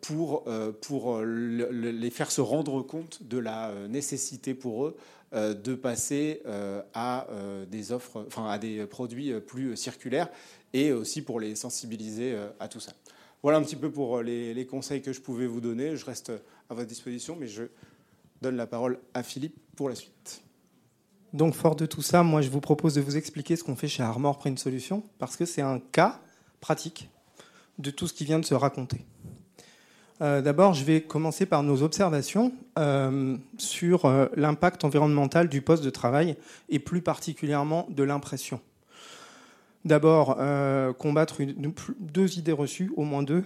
[0.00, 4.96] pour, euh, pour les faire se rendre compte de la euh, nécessité pour eux
[5.34, 6.42] de passer
[6.92, 7.26] à
[7.70, 10.28] des offres, enfin à des produits plus circulaires
[10.74, 12.92] et aussi pour les sensibiliser à tout ça.
[13.42, 15.96] Voilà un petit peu pour les, conseils que je pouvais vous donner.
[15.96, 16.32] Je reste
[16.68, 17.62] à votre disposition, mais je
[18.42, 20.42] donne la parole à Philippe pour la suite.
[21.32, 23.88] Donc, fort de tout ça, moi, je vous propose de vous expliquer ce qu'on fait
[23.88, 26.20] chez Armor Print Solutions, parce que c'est un cas
[26.60, 27.08] pratique
[27.78, 29.06] de tout ce qui vient de se raconter.
[30.22, 35.82] Euh, d'abord, je vais commencer par nos observations euh, sur euh, l'impact environnemental du poste
[35.82, 36.36] de travail
[36.68, 38.60] et plus particulièrement de l'impression.
[39.84, 40.36] D'abord,
[40.96, 41.42] combattre
[41.98, 43.42] deux idées reçues, au moins deux.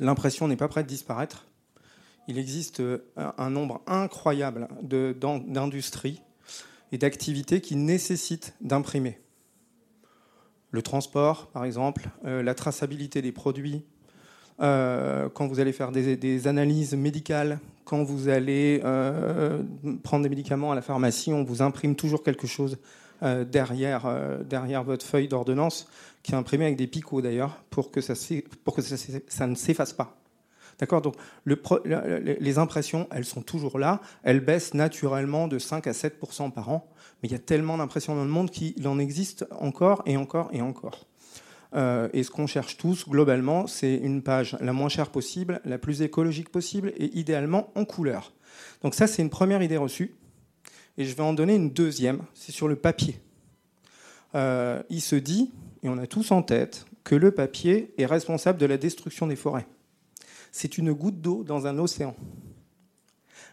[0.00, 1.46] L'impression n'est pas prête de disparaître.
[2.26, 2.82] Il existe
[3.16, 6.22] un nombre incroyable d'industries
[6.90, 9.20] et d'activités qui nécessitent d'imprimer.
[10.72, 13.84] Le transport, par exemple, la traçabilité des produits,
[14.62, 19.62] euh, quand vous allez faire des, analyses médicales, quand vous allez euh,
[20.02, 22.78] prendre des médicaments à la pharmacie, on vous imprime toujours quelque chose
[23.22, 24.08] euh, derrière,
[24.48, 25.88] derrière votre feuille d'ordonnance,
[26.22, 28.14] qui est imprimé avec des picots d'ailleurs, pour que ça,
[29.46, 30.16] ne s'efface pas.
[30.78, 31.02] D'accord?
[31.02, 31.60] Donc le,
[32.40, 34.00] les impressions, elles sont toujours là.
[34.22, 36.88] Elles baissent naturellement de 5 à 7% par an.
[37.22, 40.48] Mais il y a tellement d'impressions dans le monde qu'il en existe encore et encore
[40.52, 41.06] et encore.
[41.74, 45.78] Euh, et ce qu'on cherche tous, globalement, c'est une page la moins chère possible, la
[45.78, 48.32] plus écologique possible, et idéalement en couleur.
[48.82, 50.14] Donc ça, c'est une première idée reçue.
[50.98, 53.20] Et je vais en donner une deuxième, c'est sur le papier.
[54.34, 55.50] Euh, il se dit,
[55.82, 59.36] et on a tous en tête, que le papier est responsable de la destruction des
[59.36, 59.66] forêts.
[60.52, 62.14] C'est une goutte d'eau dans un océan.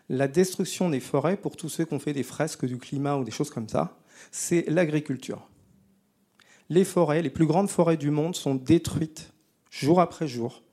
[0.10, 3.24] La destruction des forêts, pour tous ceux qui ont fait des fresques du climat ou
[3.24, 3.98] des choses comme ça,
[4.32, 5.49] c'est l'agriculture
[6.70, 9.34] les forêts, les plus grandes forêts du monde, sont détruites
[9.72, 10.64] jour après jour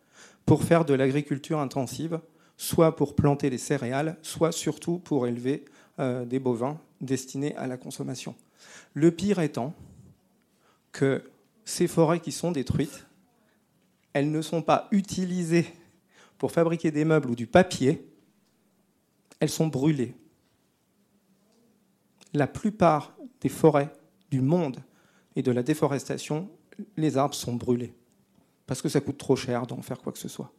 [0.44, 2.20] pour faire de l'agriculture intensive,
[2.56, 5.64] soit pour planter des céréales, soit surtout pour élever
[5.98, 8.34] euh, des bovins destinés à la consommation.
[8.94, 9.74] Le pire étant
[10.92, 11.22] que
[11.64, 13.06] ces forêts qui sont détruites,
[14.12, 15.66] elles ne sont pas utilisées
[16.38, 18.06] pour fabriquer des meubles ou du papier,
[19.40, 20.14] elles sont brûlées.
[22.32, 23.92] La plupart des forêts
[24.30, 24.78] du monde
[25.36, 26.48] et de la déforestation,
[26.96, 27.94] les arbres sont brûlés.
[28.66, 30.52] Parce que ça coûte trop cher d'en faire quoi que ce soit.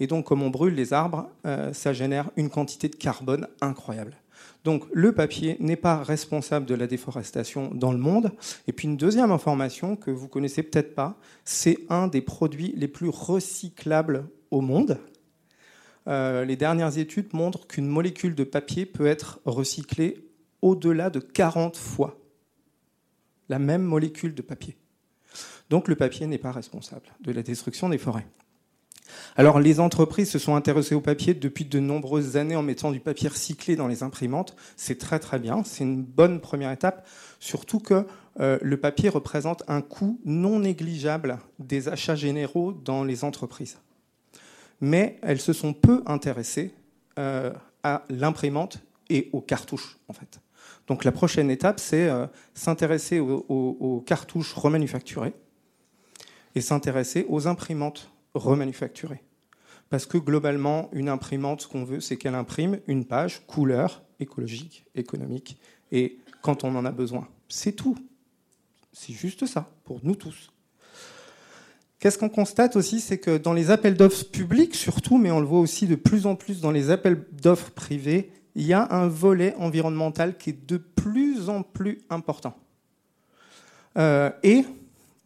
[0.00, 4.16] Et donc, comme on brûle les arbres, euh, ça génère une quantité de carbone incroyable.
[4.64, 8.32] Donc, le papier n'est pas responsable de la déforestation dans le monde.
[8.66, 12.88] Et puis, une deuxième information que vous connaissez peut-être pas, c'est un des produits les
[12.88, 14.98] plus recyclables au monde.
[16.08, 20.28] Euh, les dernières études montrent qu'une molécule de papier peut être recyclée
[20.62, 22.18] au-delà de 40 fois
[23.48, 24.76] la même molécule de papier.
[25.70, 28.26] Donc le papier n'est pas responsable de la destruction des forêts.
[29.36, 33.00] Alors les entreprises se sont intéressées au papier depuis de nombreuses années en mettant du
[33.00, 34.56] papier recyclé dans les imprimantes.
[34.76, 37.06] C'est très très bien, c'est une bonne première étape,
[37.38, 38.06] surtout que
[38.40, 43.78] euh, le papier représente un coût non négligeable des achats généraux dans les entreprises.
[44.80, 46.74] Mais elles se sont peu intéressées
[47.18, 48.78] euh, à l'imprimante
[49.08, 50.40] et aux cartouches en fait.
[50.86, 55.34] Donc la prochaine étape, c'est euh, s'intéresser aux, cartouches remanufacturées
[56.54, 59.22] et s'intéresser aux imprimantes remanufacturées.
[59.90, 64.84] Parce que globalement, une imprimante, ce qu'on veut, c'est qu'elle imprime une page couleur, écologique,
[64.94, 65.58] économique,
[65.92, 67.28] et quand on en a besoin.
[67.48, 67.96] C'est tout.
[68.92, 70.50] C'est juste ça, pour nous tous.
[71.98, 75.46] Qu'est-ce qu'on constate aussi, c'est que dans les appels d'offres publics, surtout, mais on le
[75.46, 79.06] voit aussi de plus en plus dans les appels d'offres privés, il y a un
[79.06, 82.56] volet environnemental qui est de plus en plus important.
[83.98, 84.64] Euh, et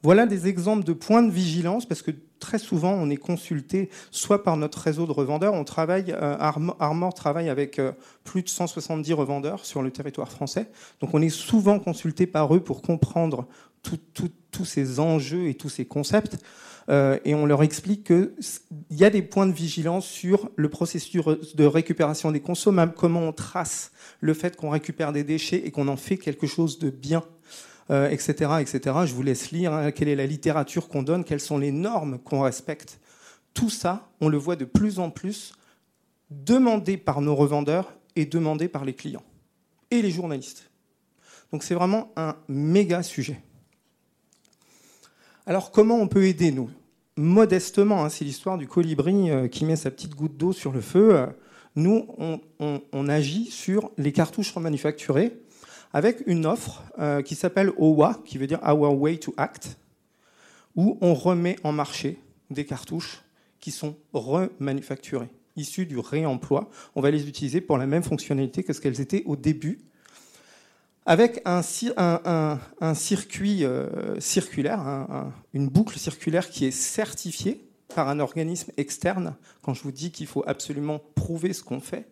[0.03, 4.43] voilà des exemples de points de vigilance, parce que très souvent, on est consulté soit
[4.43, 5.55] par notre réseau de revendeurs.
[5.55, 7.93] On travaille, euh, Armor travaille avec euh,
[8.25, 10.71] plus de 170 revendeurs sur le territoire français.
[11.01, 13.47] Donc, on est souvent consulté par eux pour comprendre
[13.83, 16.39] tous ces enjeux et tous ces concepts.
[16.89, 18.33] Euh, et on leur explique qu'il
[18.91, 21.23] y a des points de vigilance sur le processus
[21.55, 25.89] de récupération des consommables, comment on trace le fait qu'on récupère des déchets et qu'on
[25.89, 27.23] en fait quelque chose de bien
[27.91, 28.97] etc., euh, etc.
[29.05, 32.19] Je vous laisse lire hein, quelle est la littérature qu'on donne, quelles sont les normes
[32.19, 33.01] qu'on respecte.
[33.55, 35.53] Tout ça, on le voit de plus en plus
[36.31, 39.25] demandé par nos revendeurs et demandé par les clients
[39.91, 40.71] et les journalistes.
[41.53, 43.41] Donc c'est vraiment un méga sujet.
[45.47, 46.71] Alors comment on peut aider nous?
[47.17, 50.81] Modestement, hein, c'est l'histoire du colibri euh, qui met sa petite goutte d'eau sur le
[50.81, 51.27] feu.
[51.77, 52.07] Nous,
[52.59, 55.41] on, agit sur les cartouches remanufacturées
[55.93, 59.77] avec une offre euh, qui s'appelle OWA, qui veut dire Our Way to Act,
[60.77, 62.19] où on remet en marché
[62.51, 63.23] des cartouches
[63.61, 66.71] qui sont remanufacturées, issues du réemploi.
[66.95, 69.81] On va les utiliser pour la même fonctionnalité que ce qu'elles étaient au début,
[71.07, 71.63] avec un,
[72.95, 79.35] circuit euh, circulaire, une boucle circulaire qui est certifiée par un organisme externe.
[79.63, 82.07] Quand je vous dis qu'il faut absolument prouver ce qu'on fait,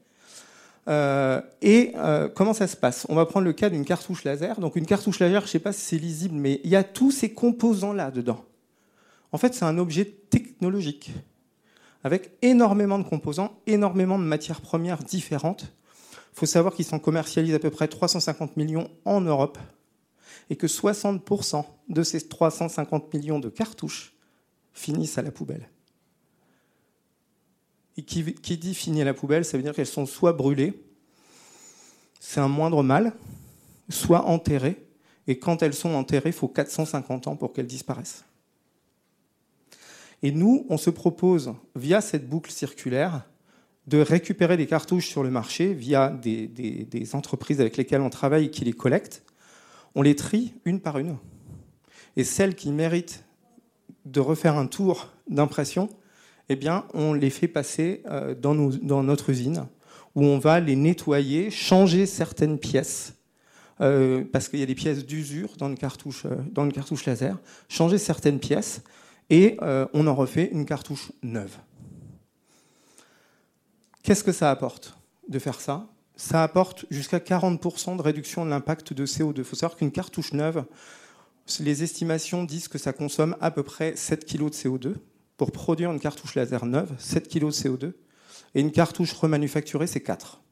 [0.89, 3.07] euh, et euh, comment ça se passe?
[3.09, 4.59] On va prendre le cas d'une cartouche laser.
[4.61, 6.85] Donc une cartouche laser, je ne sais pas si c'est lisible, mais il y a
[6.85, 8.45] tous ces composants-là dedans.
[9.33, 11.13] En fait, c'est un objet technologique
[12.05, 15.73] avec énormément de composants, énormément de matières premières différentes.
[16.33, 19.59] Il faut savoir qu'ils s'en commercialisent à peu près 350 millions en Europe
[20.49, 24.15] et que 60% de ces 350 millions de cartouches
[24.73, 25.69] finissent à la poubelle.
[28.07, 30.81] Qui, dit finir à la poubelle, ça veut dire qu'elles sont soit brûlées,
[32.21, 33.13] c'est un moindre mal,
[33.89, 34.85] soit enterrées.
[35.27, 38.25] Et quand elles sont enterrées, il faut 450 ans pour qu'elles disparaissent.
[40.23, 43.25] Et nous, on se propose, via cette boucle circulaire,
[43.87, 48.47] de récupérer des cartouches sur le marché via des, des, entreprises avec lesquelles on travaille
[48.47, 49.25] et qui les collectent.
[49.95, 51.17] On les trie une par une.
[52.17, 53.25] Et celles qui méritent
[54.05, 55.89] de refaire un tour d'impression,
[56.49, 59.67] eh bien, on les fait passer euh, dans, notre usine,
[60.15, 63.15] où on va les nettoyer, changer certaines pièces,
[63.81, 68.39] euh, parce qu'il y a des pièces d'usure dans, une cartouche, euh, laser, changer certaines
[68.39, 68.83] pièces,
[69.31, 69.59] et
[69.93, 71.55] on en refait une cartouche neuve.
[74.03, 74.97] Qu'est-ce que ça apporte
[75.29, 75.87] de faire ça?
[76.17, 79.35] Ça apporte jusqu'à 40% de réduction de l'impact de CO2.
[79.37, 80.65] Il faut savoir qu'une cartouche neuve,
[81.61, 84.95] les estimations disent que ça consomme à peu près 7 kg de CO2
[85.39, 87.93] pour produire une cartouche laser neuve, 7 kg de CO2,
[88.55, 90.43] et une cartouche remanufacturée, c'est 4.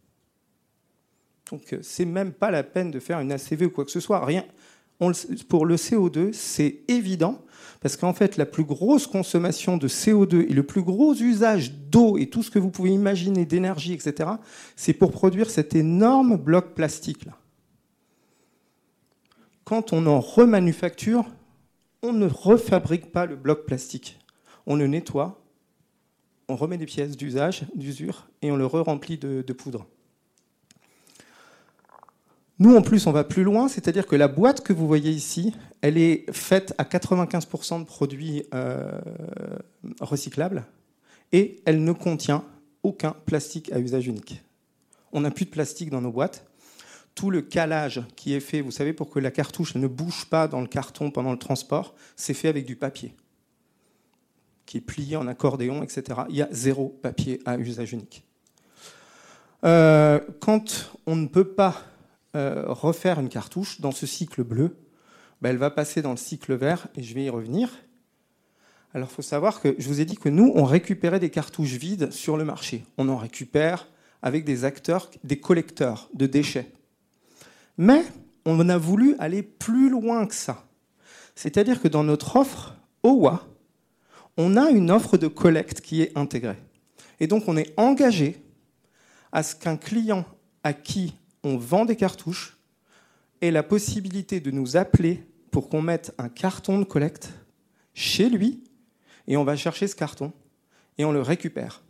[1.51, 4.01] Donc euh, c'est même pas la peine de faire une ACV ou quoi que ce
[4.01, 4.25] soit.
[4.25, 4.45] Rien.
[5.49, 7.45] pour le CO2, c'est évident,
[7.81, 12.17] parce qu'en fait, la plus grosse consommation de CO2 et le plus gros usage d'eau
[12.17, 14.31] et tout ce que vous pouvez imaginer d'énergie, etc.,
[14.77, 17.33] c'est pour produire cet énorme bloc plastique-là.
[19.65, 21.25] Quand on en remanufacture,
[22.03, 24.21] on ne refabrique pas le bloc plastique
[24.67, 25.41] on le nettoie,
[26.49, 29.87] on remet des pièces d'usage, d'usure, et on le re-remplit de, poudre.
[32.59, 35.55] Nous, en plus, on va plus loin, c'est-à-dire que la boîte que vous voyez ici,
[35.83, 38.99] elle est faite à 95% de produits euh,
[40.01, 40.65] recyclables
[41.33, 42.45] et elle ne contient
[42.83, 44.43] aucun plastique à usage unique.
[45.13, 46.47] On n'a plus de plastique dans nos boîtes.
[47.15, 50.49] Tout le calage qui est fait, vous savez, pour que la cartouche ne bouge pas
[50.49, 53.15] dans le carton pendant le transport, c'est fait avec du papier
[54.67, 56.21] qui est plié en accordéon, etc.
[56.29, 58.25] Il y a zéro papier à usage unique.
[59.65, 61.83] Euh, quand on ne peut pas
[62.35, 64.77] euh, refaire une cartouche dans ce cycle bleu,
[65.41, 67.71] ben, elle va passer dans le cycle vert et je vais y revenir.
[68.95, 71.75] Alors il faut savoir que je vous ai dit que nous, on récupérait des cartouches
[71.75, 72.85] vides sur le marché.
[72.99, 73.89] On en récupère
[74.23, 76.73] avec des acteurs, des collecteurs de déchets.
[77.79, 78.05] Mais
[78.45, 80.65] on a voulu aller plus loin que ça.
[81.35, 83.47] C'est-à-dire que dans notre offre OWA,
[84.37, 86.59] on a une offre de collecte qui est intégrée.
[87.21, 88.43] Et donc on est engagé
[89.33, 90.25] à ce qu'un client
[90.63, 92.57] à qui on vend des cartouches
[93.41, 97.33] ait la possibilité de nous appeler pour qu'on mette un carton de collecte
[97.95, 98.65] chez lui
[99.27, 100.33] et on va chercher ce carton
[100.99, 101.83] et on le récupère.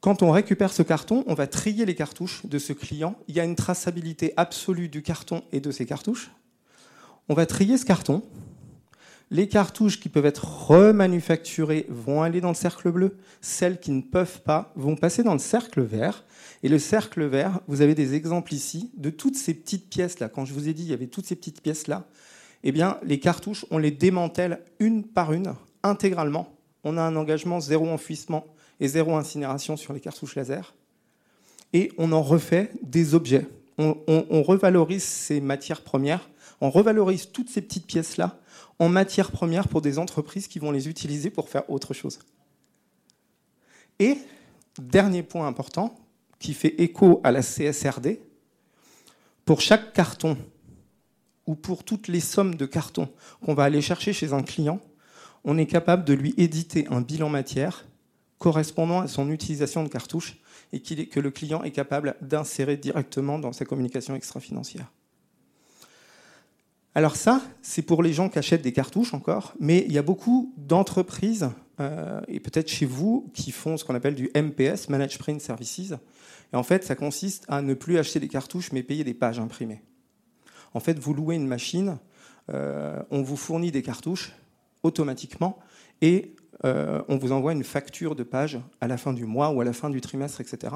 [0.00, 3.16] Quand on récupère ce carton, on va trier les cartouches de ce client.
[3.28, 6.30] Il y a une traçabilité absolue du carton et de ses cartouches.
[7.28, 8.22] On va trier ce carton.
[9.32, 13.16] Les cartouches qui peuvent être remanufacturées vont aller dans le cercle bleu.
[13.40, 16.24] Celles qui ne peuvent pas vont passer dans le cercle vert.
[16.64, 20.28] Et le cercle vert, vous avez des exemples ici de toutes ces petites pièces-là.
[20.28, 22.08] Quand je vous ai dit, il y avait toutes ces petites pièces-là.
[22.64, 25.54] Eh bien, les cartouches, on les démantèle une par une,
[25.84, 26.52] intégralement.
[26.82, 28.46] On a un engagement zéro enfouissement
[28.80, 30.74] et zéro incinération sur les cartouches laser.
[31.72, 33.46] Et on en refait des objets.
[33.78, 36.28] On, on revalorise ces matières premières,
[36.60, 38.39] on revalorise toutes ces petites pièces-là
[38.80, 42.18] en matières premières pour des entreprises qui vont les utiliser pour faire autre chose.
[44.00, 44.16] Et,
[44.80, 45.94] dernier point important,
[46.38, 48.20] qui fait écho à la CSRD,
[49.44, 50.38] pour chaque carton
[51.46, 53.10] ou pour toutes les sommes de cartons
[53.44, 54.80] qu'on va aller chercher chez un client,
[55.44, 57.86] on est capable de lui éditer un bilan matière
[58.38, 60.38] correspondant à son utilisation de cartouches
[60.72, 64.90] et que le client est capable d'insérer directement dans sa communication extra-financière.
[66.94, 70.02] Alors ça, c'est pour les gens qui achètent des cartouches encore, mais il y a
[70.02, 75.18] beaucoup d'entreprises, euh, et peut-être chez vous, qui font ce qu'on appelle du MPS, Managed
[75.18, 75.94] Print Services.
[76.52, 79.38] Et en fait, ça consiste à ne plus acheter des cartouches, mais payer des pages
[79.38, 79.82] imprimées.
[80.74, 81.98] En fait, vous louez une machine,
[82.52, 84.32] euh, on vous fournit des cartouches
[84.82, 85.60] automatiquement,
[86.02, 86.34] et
[86.64, 89.64] euh, on vous envoie une facture de pages à la fin du mois ou à
[89.64, 90.74] la fin du trimestre, etc.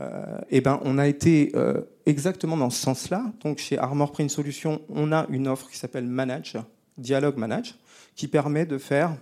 [0.00, 3.32] Euh, eh ben, on a été euh, exactement dans ce sens-là.
[3.42, 6.56] Donc, chez Armor Print Solutions, on a une offre qui s'appelle Manage,
[6.98, 7.76] Dialogue Manage,
[8.16, 9.16] qui permet de faire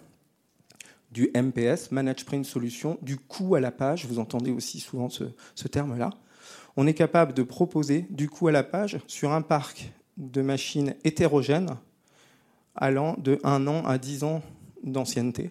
[1.11, 4.07] du MPS, Manage Print Solutions, du coût à la page.
[4.07, 6.11] Vous entendez aussi souvent ce, ce terme-là.
[6.77, 10.95] On est capable de proposer du coût à la page sur un parc de machines
[11.05, 11.77] hétérogènes
[12.75, 14.43] allant de 1 an à 10 ans
[14.83, 15.51] d'ancienneté.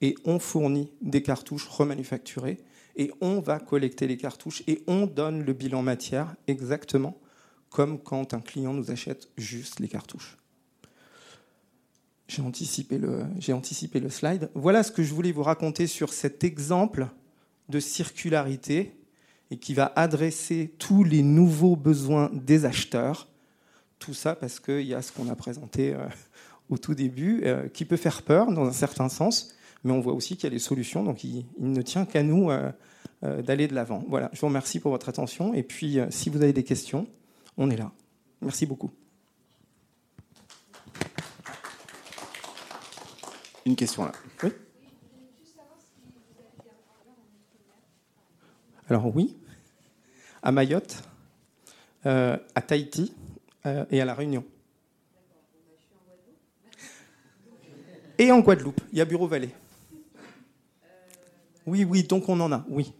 [0.00, 2.58] Et on fournit des cartouches remanufacturées
[2.96, 7.18] et on va collecter les cartouches et on donne le bilan matière exactement
[7.70, 10.36] comme quand un client nous achète juste les cartouches.
[12.28, 14.50] J'ai anticipé, le, j'ai anticipé le slide.
[14.54, 17.06] Voilà ce que je voulais vous raconter sur cet exemple
[17.68, 18.96] de circularité
[19.50, 23.28] et qui va adresser tous les nouveaux besoins des acheteurs.
[23.98, 26.06] Tout ça parce qu'il y a ce qu'on a présenté euh,
[26.68, 29.54] au tout début, euh, qui peut faire peur dans un certain sens,
[29.86, 32.50] mais on voit aussi qu'il y a des solutions, donc il, ne tient qu'à nous
[32.50, 32.72] euh,
[33.22, 34.04] euh, d'aller de l'avant.
[34.08, 37.06] Voilà, je vous remercie pour votre attention, et puis euh, si vous avez des questions,
[37.56, 37.92] on est là.
[38.42, 38.90] Merci beaucoup.
[43.64, 44.12] Une question là.
[44.42, 44.50] Oui.
[48.88, 49.36] Alors oui,
[50.42, 51.02] à Mayotte,
[52.04, 53.12] à Tahiti
[53.64, 54.44] et à La Réunion.
[58.18, 59.50] Et en Guadeloupe, il y a Bureau Vallée.
[61.66, 62.92] Oui, oui, donc on en a, oui.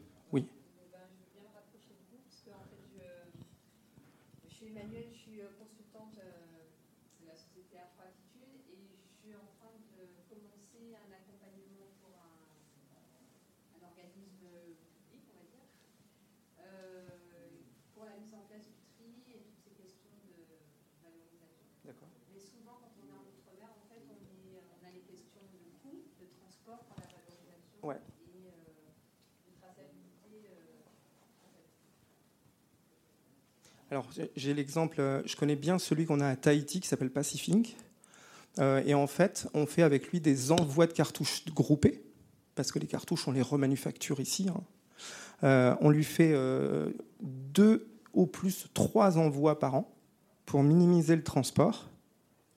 [33.92, 37.76] Alors, j'ai l'exemple, euh, je connais bien celui qu'on a à Tahiti qui s'appelle Pacific.
[38.58, 42.02] Euh, et en fait, on fait avec lui des envois de cartouches groupés,
[42.56, 44.48] parce que les cartouches, on les remanufacture ici.
[44.48, 44.60] Hein.
[45.44, 46.34] Euh, on lui fait
[47.20, 49.94] deux au plus trois envois par an
[50.46, 51.88] pour minimiser le transport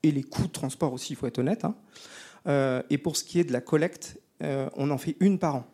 [0.01, 1.65] et les coûts de transport aussi, il faut être honnête.
[1.65, 2.83] Hein.
[2.89, 5.65] et pour ce qui est de la collecte, on en fait une par an.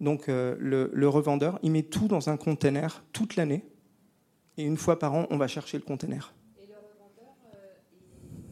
[0.00, 3.64] Donc le, le, revendeur, il met tout dans un container toute l'année
[4.56, 6.32] et une fois par an, on va chercher le conteneur.
[6.56, 7.76] Et le revendeur euh,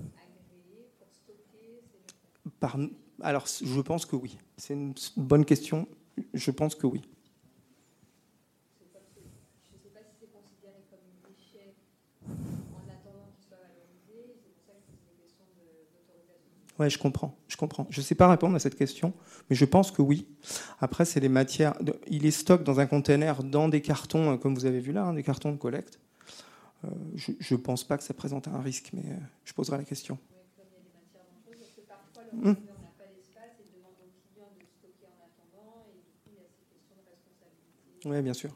[0.04, 1.82] est agréé pour stocker
[2.58, 2.76] par,
[3.20, 4.38] Alors, je pense que oui.
[4.56, 5.86] C'est une bonne question.
[6.34, 7.02] Je pense que oui.
[8.80, 11.74] Je ne sais pas si c'est considéré comme une déchet
[12.26, 14.36] en attendant qu'il soit valorisé.
[14.42, 15.44] C'est pour ça que c'est une question
[16.90, 17.36] je comprends.
[17.48, 17.86] Je comprends.
[17.90, 19.12] Je ne sais pas répondre à cette question,
[19.48, 20.26] mais je pense que oui.
[20.80, 21.74] Après, c'est les matières.
[22.08, 25.04] Il est stock dans un conteneur, dans des cartons, euh, comme vous avez vu là,
[25.04, 25.98] hein, des cartons de collecte.
[26.84, 29.84] Euh, je ne pense pas que ça présente un risque, mais euh, je poserai la
[29.84, 30.18] question.
[32.42, 32.56] Hum.
[38.04, 38.50] Oui, bien sûr.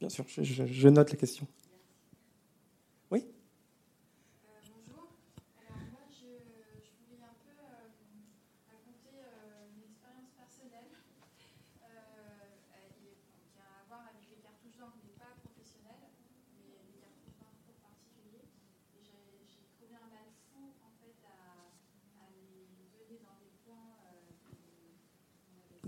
[0.00, 1.46] Bien sûr, je, je note la question.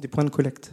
[0.08, 0.72] Des points de collecte.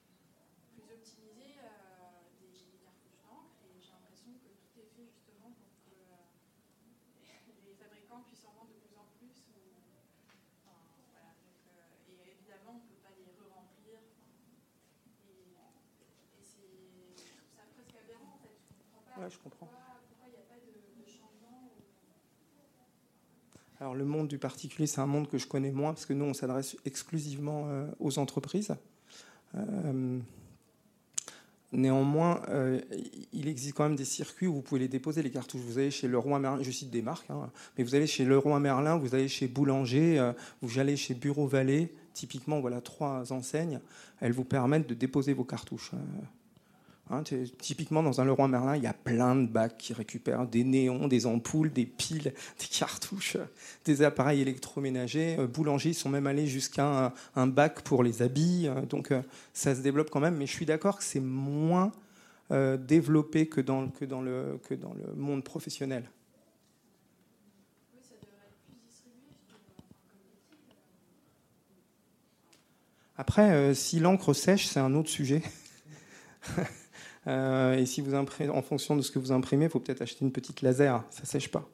[19.43, 19.69] comprends.
[23.79, 26.25] Alors le monde du particulier, c'est un monde que je connais moins parce que nous,
[26.25, 28.75] on s'adresse exclusivement euh, aux entreprises.
[29.55, 30.19] Euh,
[31.71, 32.79] néanmoins, euh,
[33.33, 35.61] il existe quand même des circuits où vous pouvez les déposer, les cartouches.
[35.61, 38.59] Vous allez chez Leroy Merlin, je cite des marques, hein, mais vous allez chez Leroy
[38.59, 41.91] Merlin, vous allez chez Boulanger, vous allez chez Bureau Vallée.
[42.13, 43.79] Typiquement, voilà trois enseignes.
[44.19, 45.91] Elles vous permettent de déposer vos cartouches.
[47.11, 47.23] Hein,
[47.57, 51.09] typiquement, dans un Leroy Merlin, il y a plein de bacs qui récupèrent des néons,
[51.09, 53.35] des ampoules, des piles, des cartouches,
[53.83, 55.35] des appareils électroménagers.
[55.37, 58.67] Euh, boulangers sont même allés jusqu'à un, bac pour les habits.
[58.67, 60.37] Euh, donc, euh, ça se développe quand même.
[60.37, 61.91] Mais je suis d'accord que c'est moins
[62.49, 64.59] développé que dans le
[65.15, 66.03] monde professionnel.
[73.15, 75.41] Après, si l'encre sèche, c'est un autre sujet.
[77.27, 80.01] Euh, et si vous imprimez, en fonction de ce que vous imprimez, il faut peut-être
[80.01, 81.69] acheter une petite laser, ça sèche pas.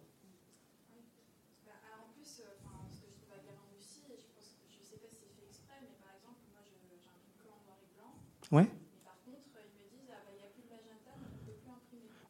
[8.52, 8.68] Ouais.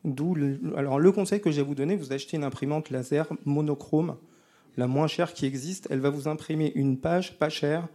[0.04, 0.36] D'où
[0.78, 4.18] alors le conseil que je vais vous donner, vous achetez une imprimante laser monochrome,
[4.78, 5.88] la moins chère qui existe.
[5.92, 7.88] Elle va vous imprimer une page pas chère.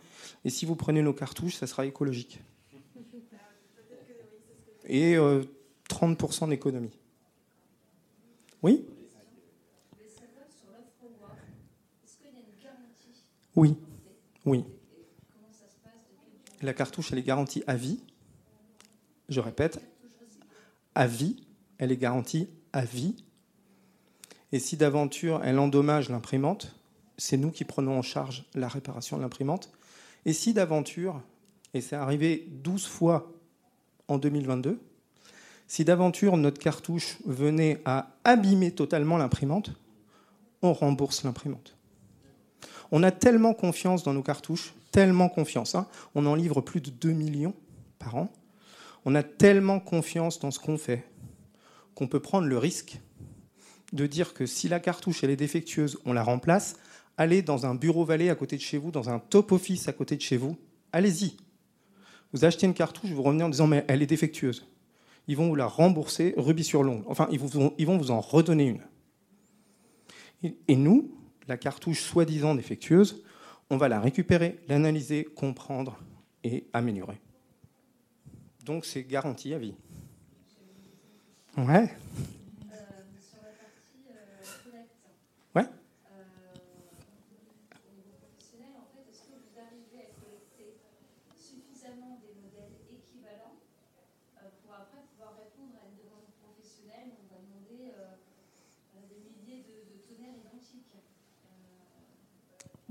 [0.44, 2.40] Et si vous prenez nos cartouches, ça sera écologique
[4.92, 5.16] et
[5.88, 6.92] 30% euh, d'économie.
[8.62, 8.84] Oui?
[13.56, 13.76] Oui,
[14.44, 14.64] oui.
[16.60, 18.00] La cartouche, elle est garantie à vie.
[19.28, 19.80] Je répète,
[20.94, 21.42] à vie.
[21.78, 23.16] Elle est garantie à vie.
[24.52, 26.76] Et si d'aventure elle endommage l'imprimante,
[27.16, 29.70] c'est nous qui prenons en charge la réparation de l'imprimante.
[30.26, 31.22] Et si d'aventure,
[31.72, 33.32] et c'est arrivé 12 fois
[34.08, 34.78] en 2022.
[35.68, 39.72] Si d'aventure notre cartouche venait à abîmer totalement l'imprimante,
[40.60, 41.76] on rembourse l'imprimante.
[42.90, 45.74] On a tellement confiance dans nos cartouches, tellement confiance.
[45.74, 45.86] Hein.
[46.14, 47.54] on en livre plus de 2 millions
[47.98, 48.30] par an.
[49.04, 51.04] On a tellement confiance dans ce qu'on fait
[51.94, 53.00] qu'on peut prendre le risque
[53.92, 56.76] de dire que si la cartouche elle est défectueuse, on la remplace.
[57.18, 59.92] Allez dans un bureau valet à côté de chez vous, dans un top office à
[59.92, 60.56] côté de chez vous.
[60.92, 61.36] Allez-y,
[62.32, 64.66] vous achetez une cartouche, vous revenez en disant mais elle est défectueuse.
[65.28, 67.04] Ils vont vous la rembourser rubis sur l'ongle.
[67.06, 67.40] Enfin, ils,
[67.78, 70.52] ils vont vous en redonner une.
[70.66, 71.14] Et nous,
[71.46, 73.22] la cartouche soi-disant défectueuse,
[73.70, 75.98] on va la récupérer, l'analyser, comprendre
[76.42, 77.20] et améliorer.
[78.64, 79.74] Donc c'est garanti à vie.
[81.56, 81.90] Ouais.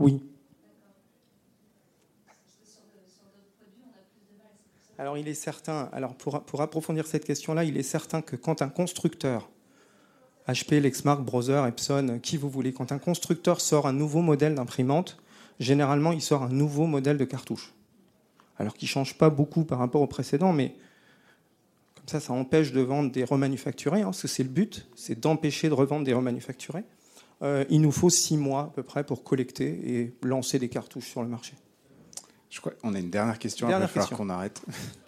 [0.01, 0.23] Oui.
[4.97, 8.61] Alors il est certain, alors pour, pour approfondir cette question-là, il est certain que quand
[8.61, 9.49] un constructeur,
[10.47, 15.17] HP, Lexmark, Brother, Epson, qui vous voulez, quand un constructeur sort un nouveau modèle d'imprimante,
[15.59, 17.73] généralement il sort un nouveau modèle de cartouche.
[18.59, 20.75] Alors qui ne change pas beaucoup par rapport au précédent, mais
[21.95, 25.19] comme ça, ça empêche de vendre des remanufacturés, hein, parce que c'est le but, c'est
[25.19, 26.83] d'empêcher de revendre des remanufacturés.
[27.41, 31.07] Euh, il nous faut six mois à peu près pour collecter et lancer des cartouches
[31.07, 31.53] sur le marché.
[32.49, 34.61] Je crois qu'on a une dernière question, il va falloir qu'on arrête.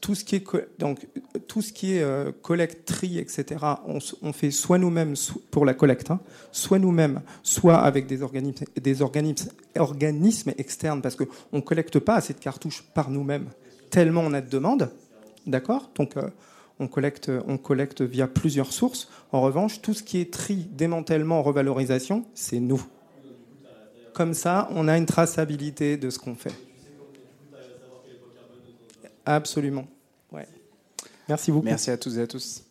[0.00, 0.44] tout ce qui est,
[0.78, 1.06] donc,
[1.46, 3.64] tout ce qui est euh, collecte, tri, etc.,
[4.22, 5.14] on, fait soit nous-mêmes
[5.50, 6.20] pour la collecte, hein,
[6.52, 12.16] soit nous-mêmes, soit avec des organismes, des organismes, organismes externes, parce qu'on ne collecte pas
[12.16, 13.48] assez de cartouches par nous-mêmes,
[13.90, 14.90] tellement on a de demandes.
[15.46, 15.90] D'accord?
[15.96, 16.28] Donc, euh,
[16.78, 19.08] on, collecte, on collecte via plusieurs sources.
[19.32, 22.82] En revanche, tout ce qui est tri, démantèlement, revalorisation, c'est nous.
[24.14, 26.67] Comme ça, on a une traçabilité de ce qu'on fait.
[29.28, 29.86] Absolument.
[30.32, 30.48] Ouais.
[31.28, 31.66] Merci beaucoup.
[31.66, 32.64] Merci à tous et à tous.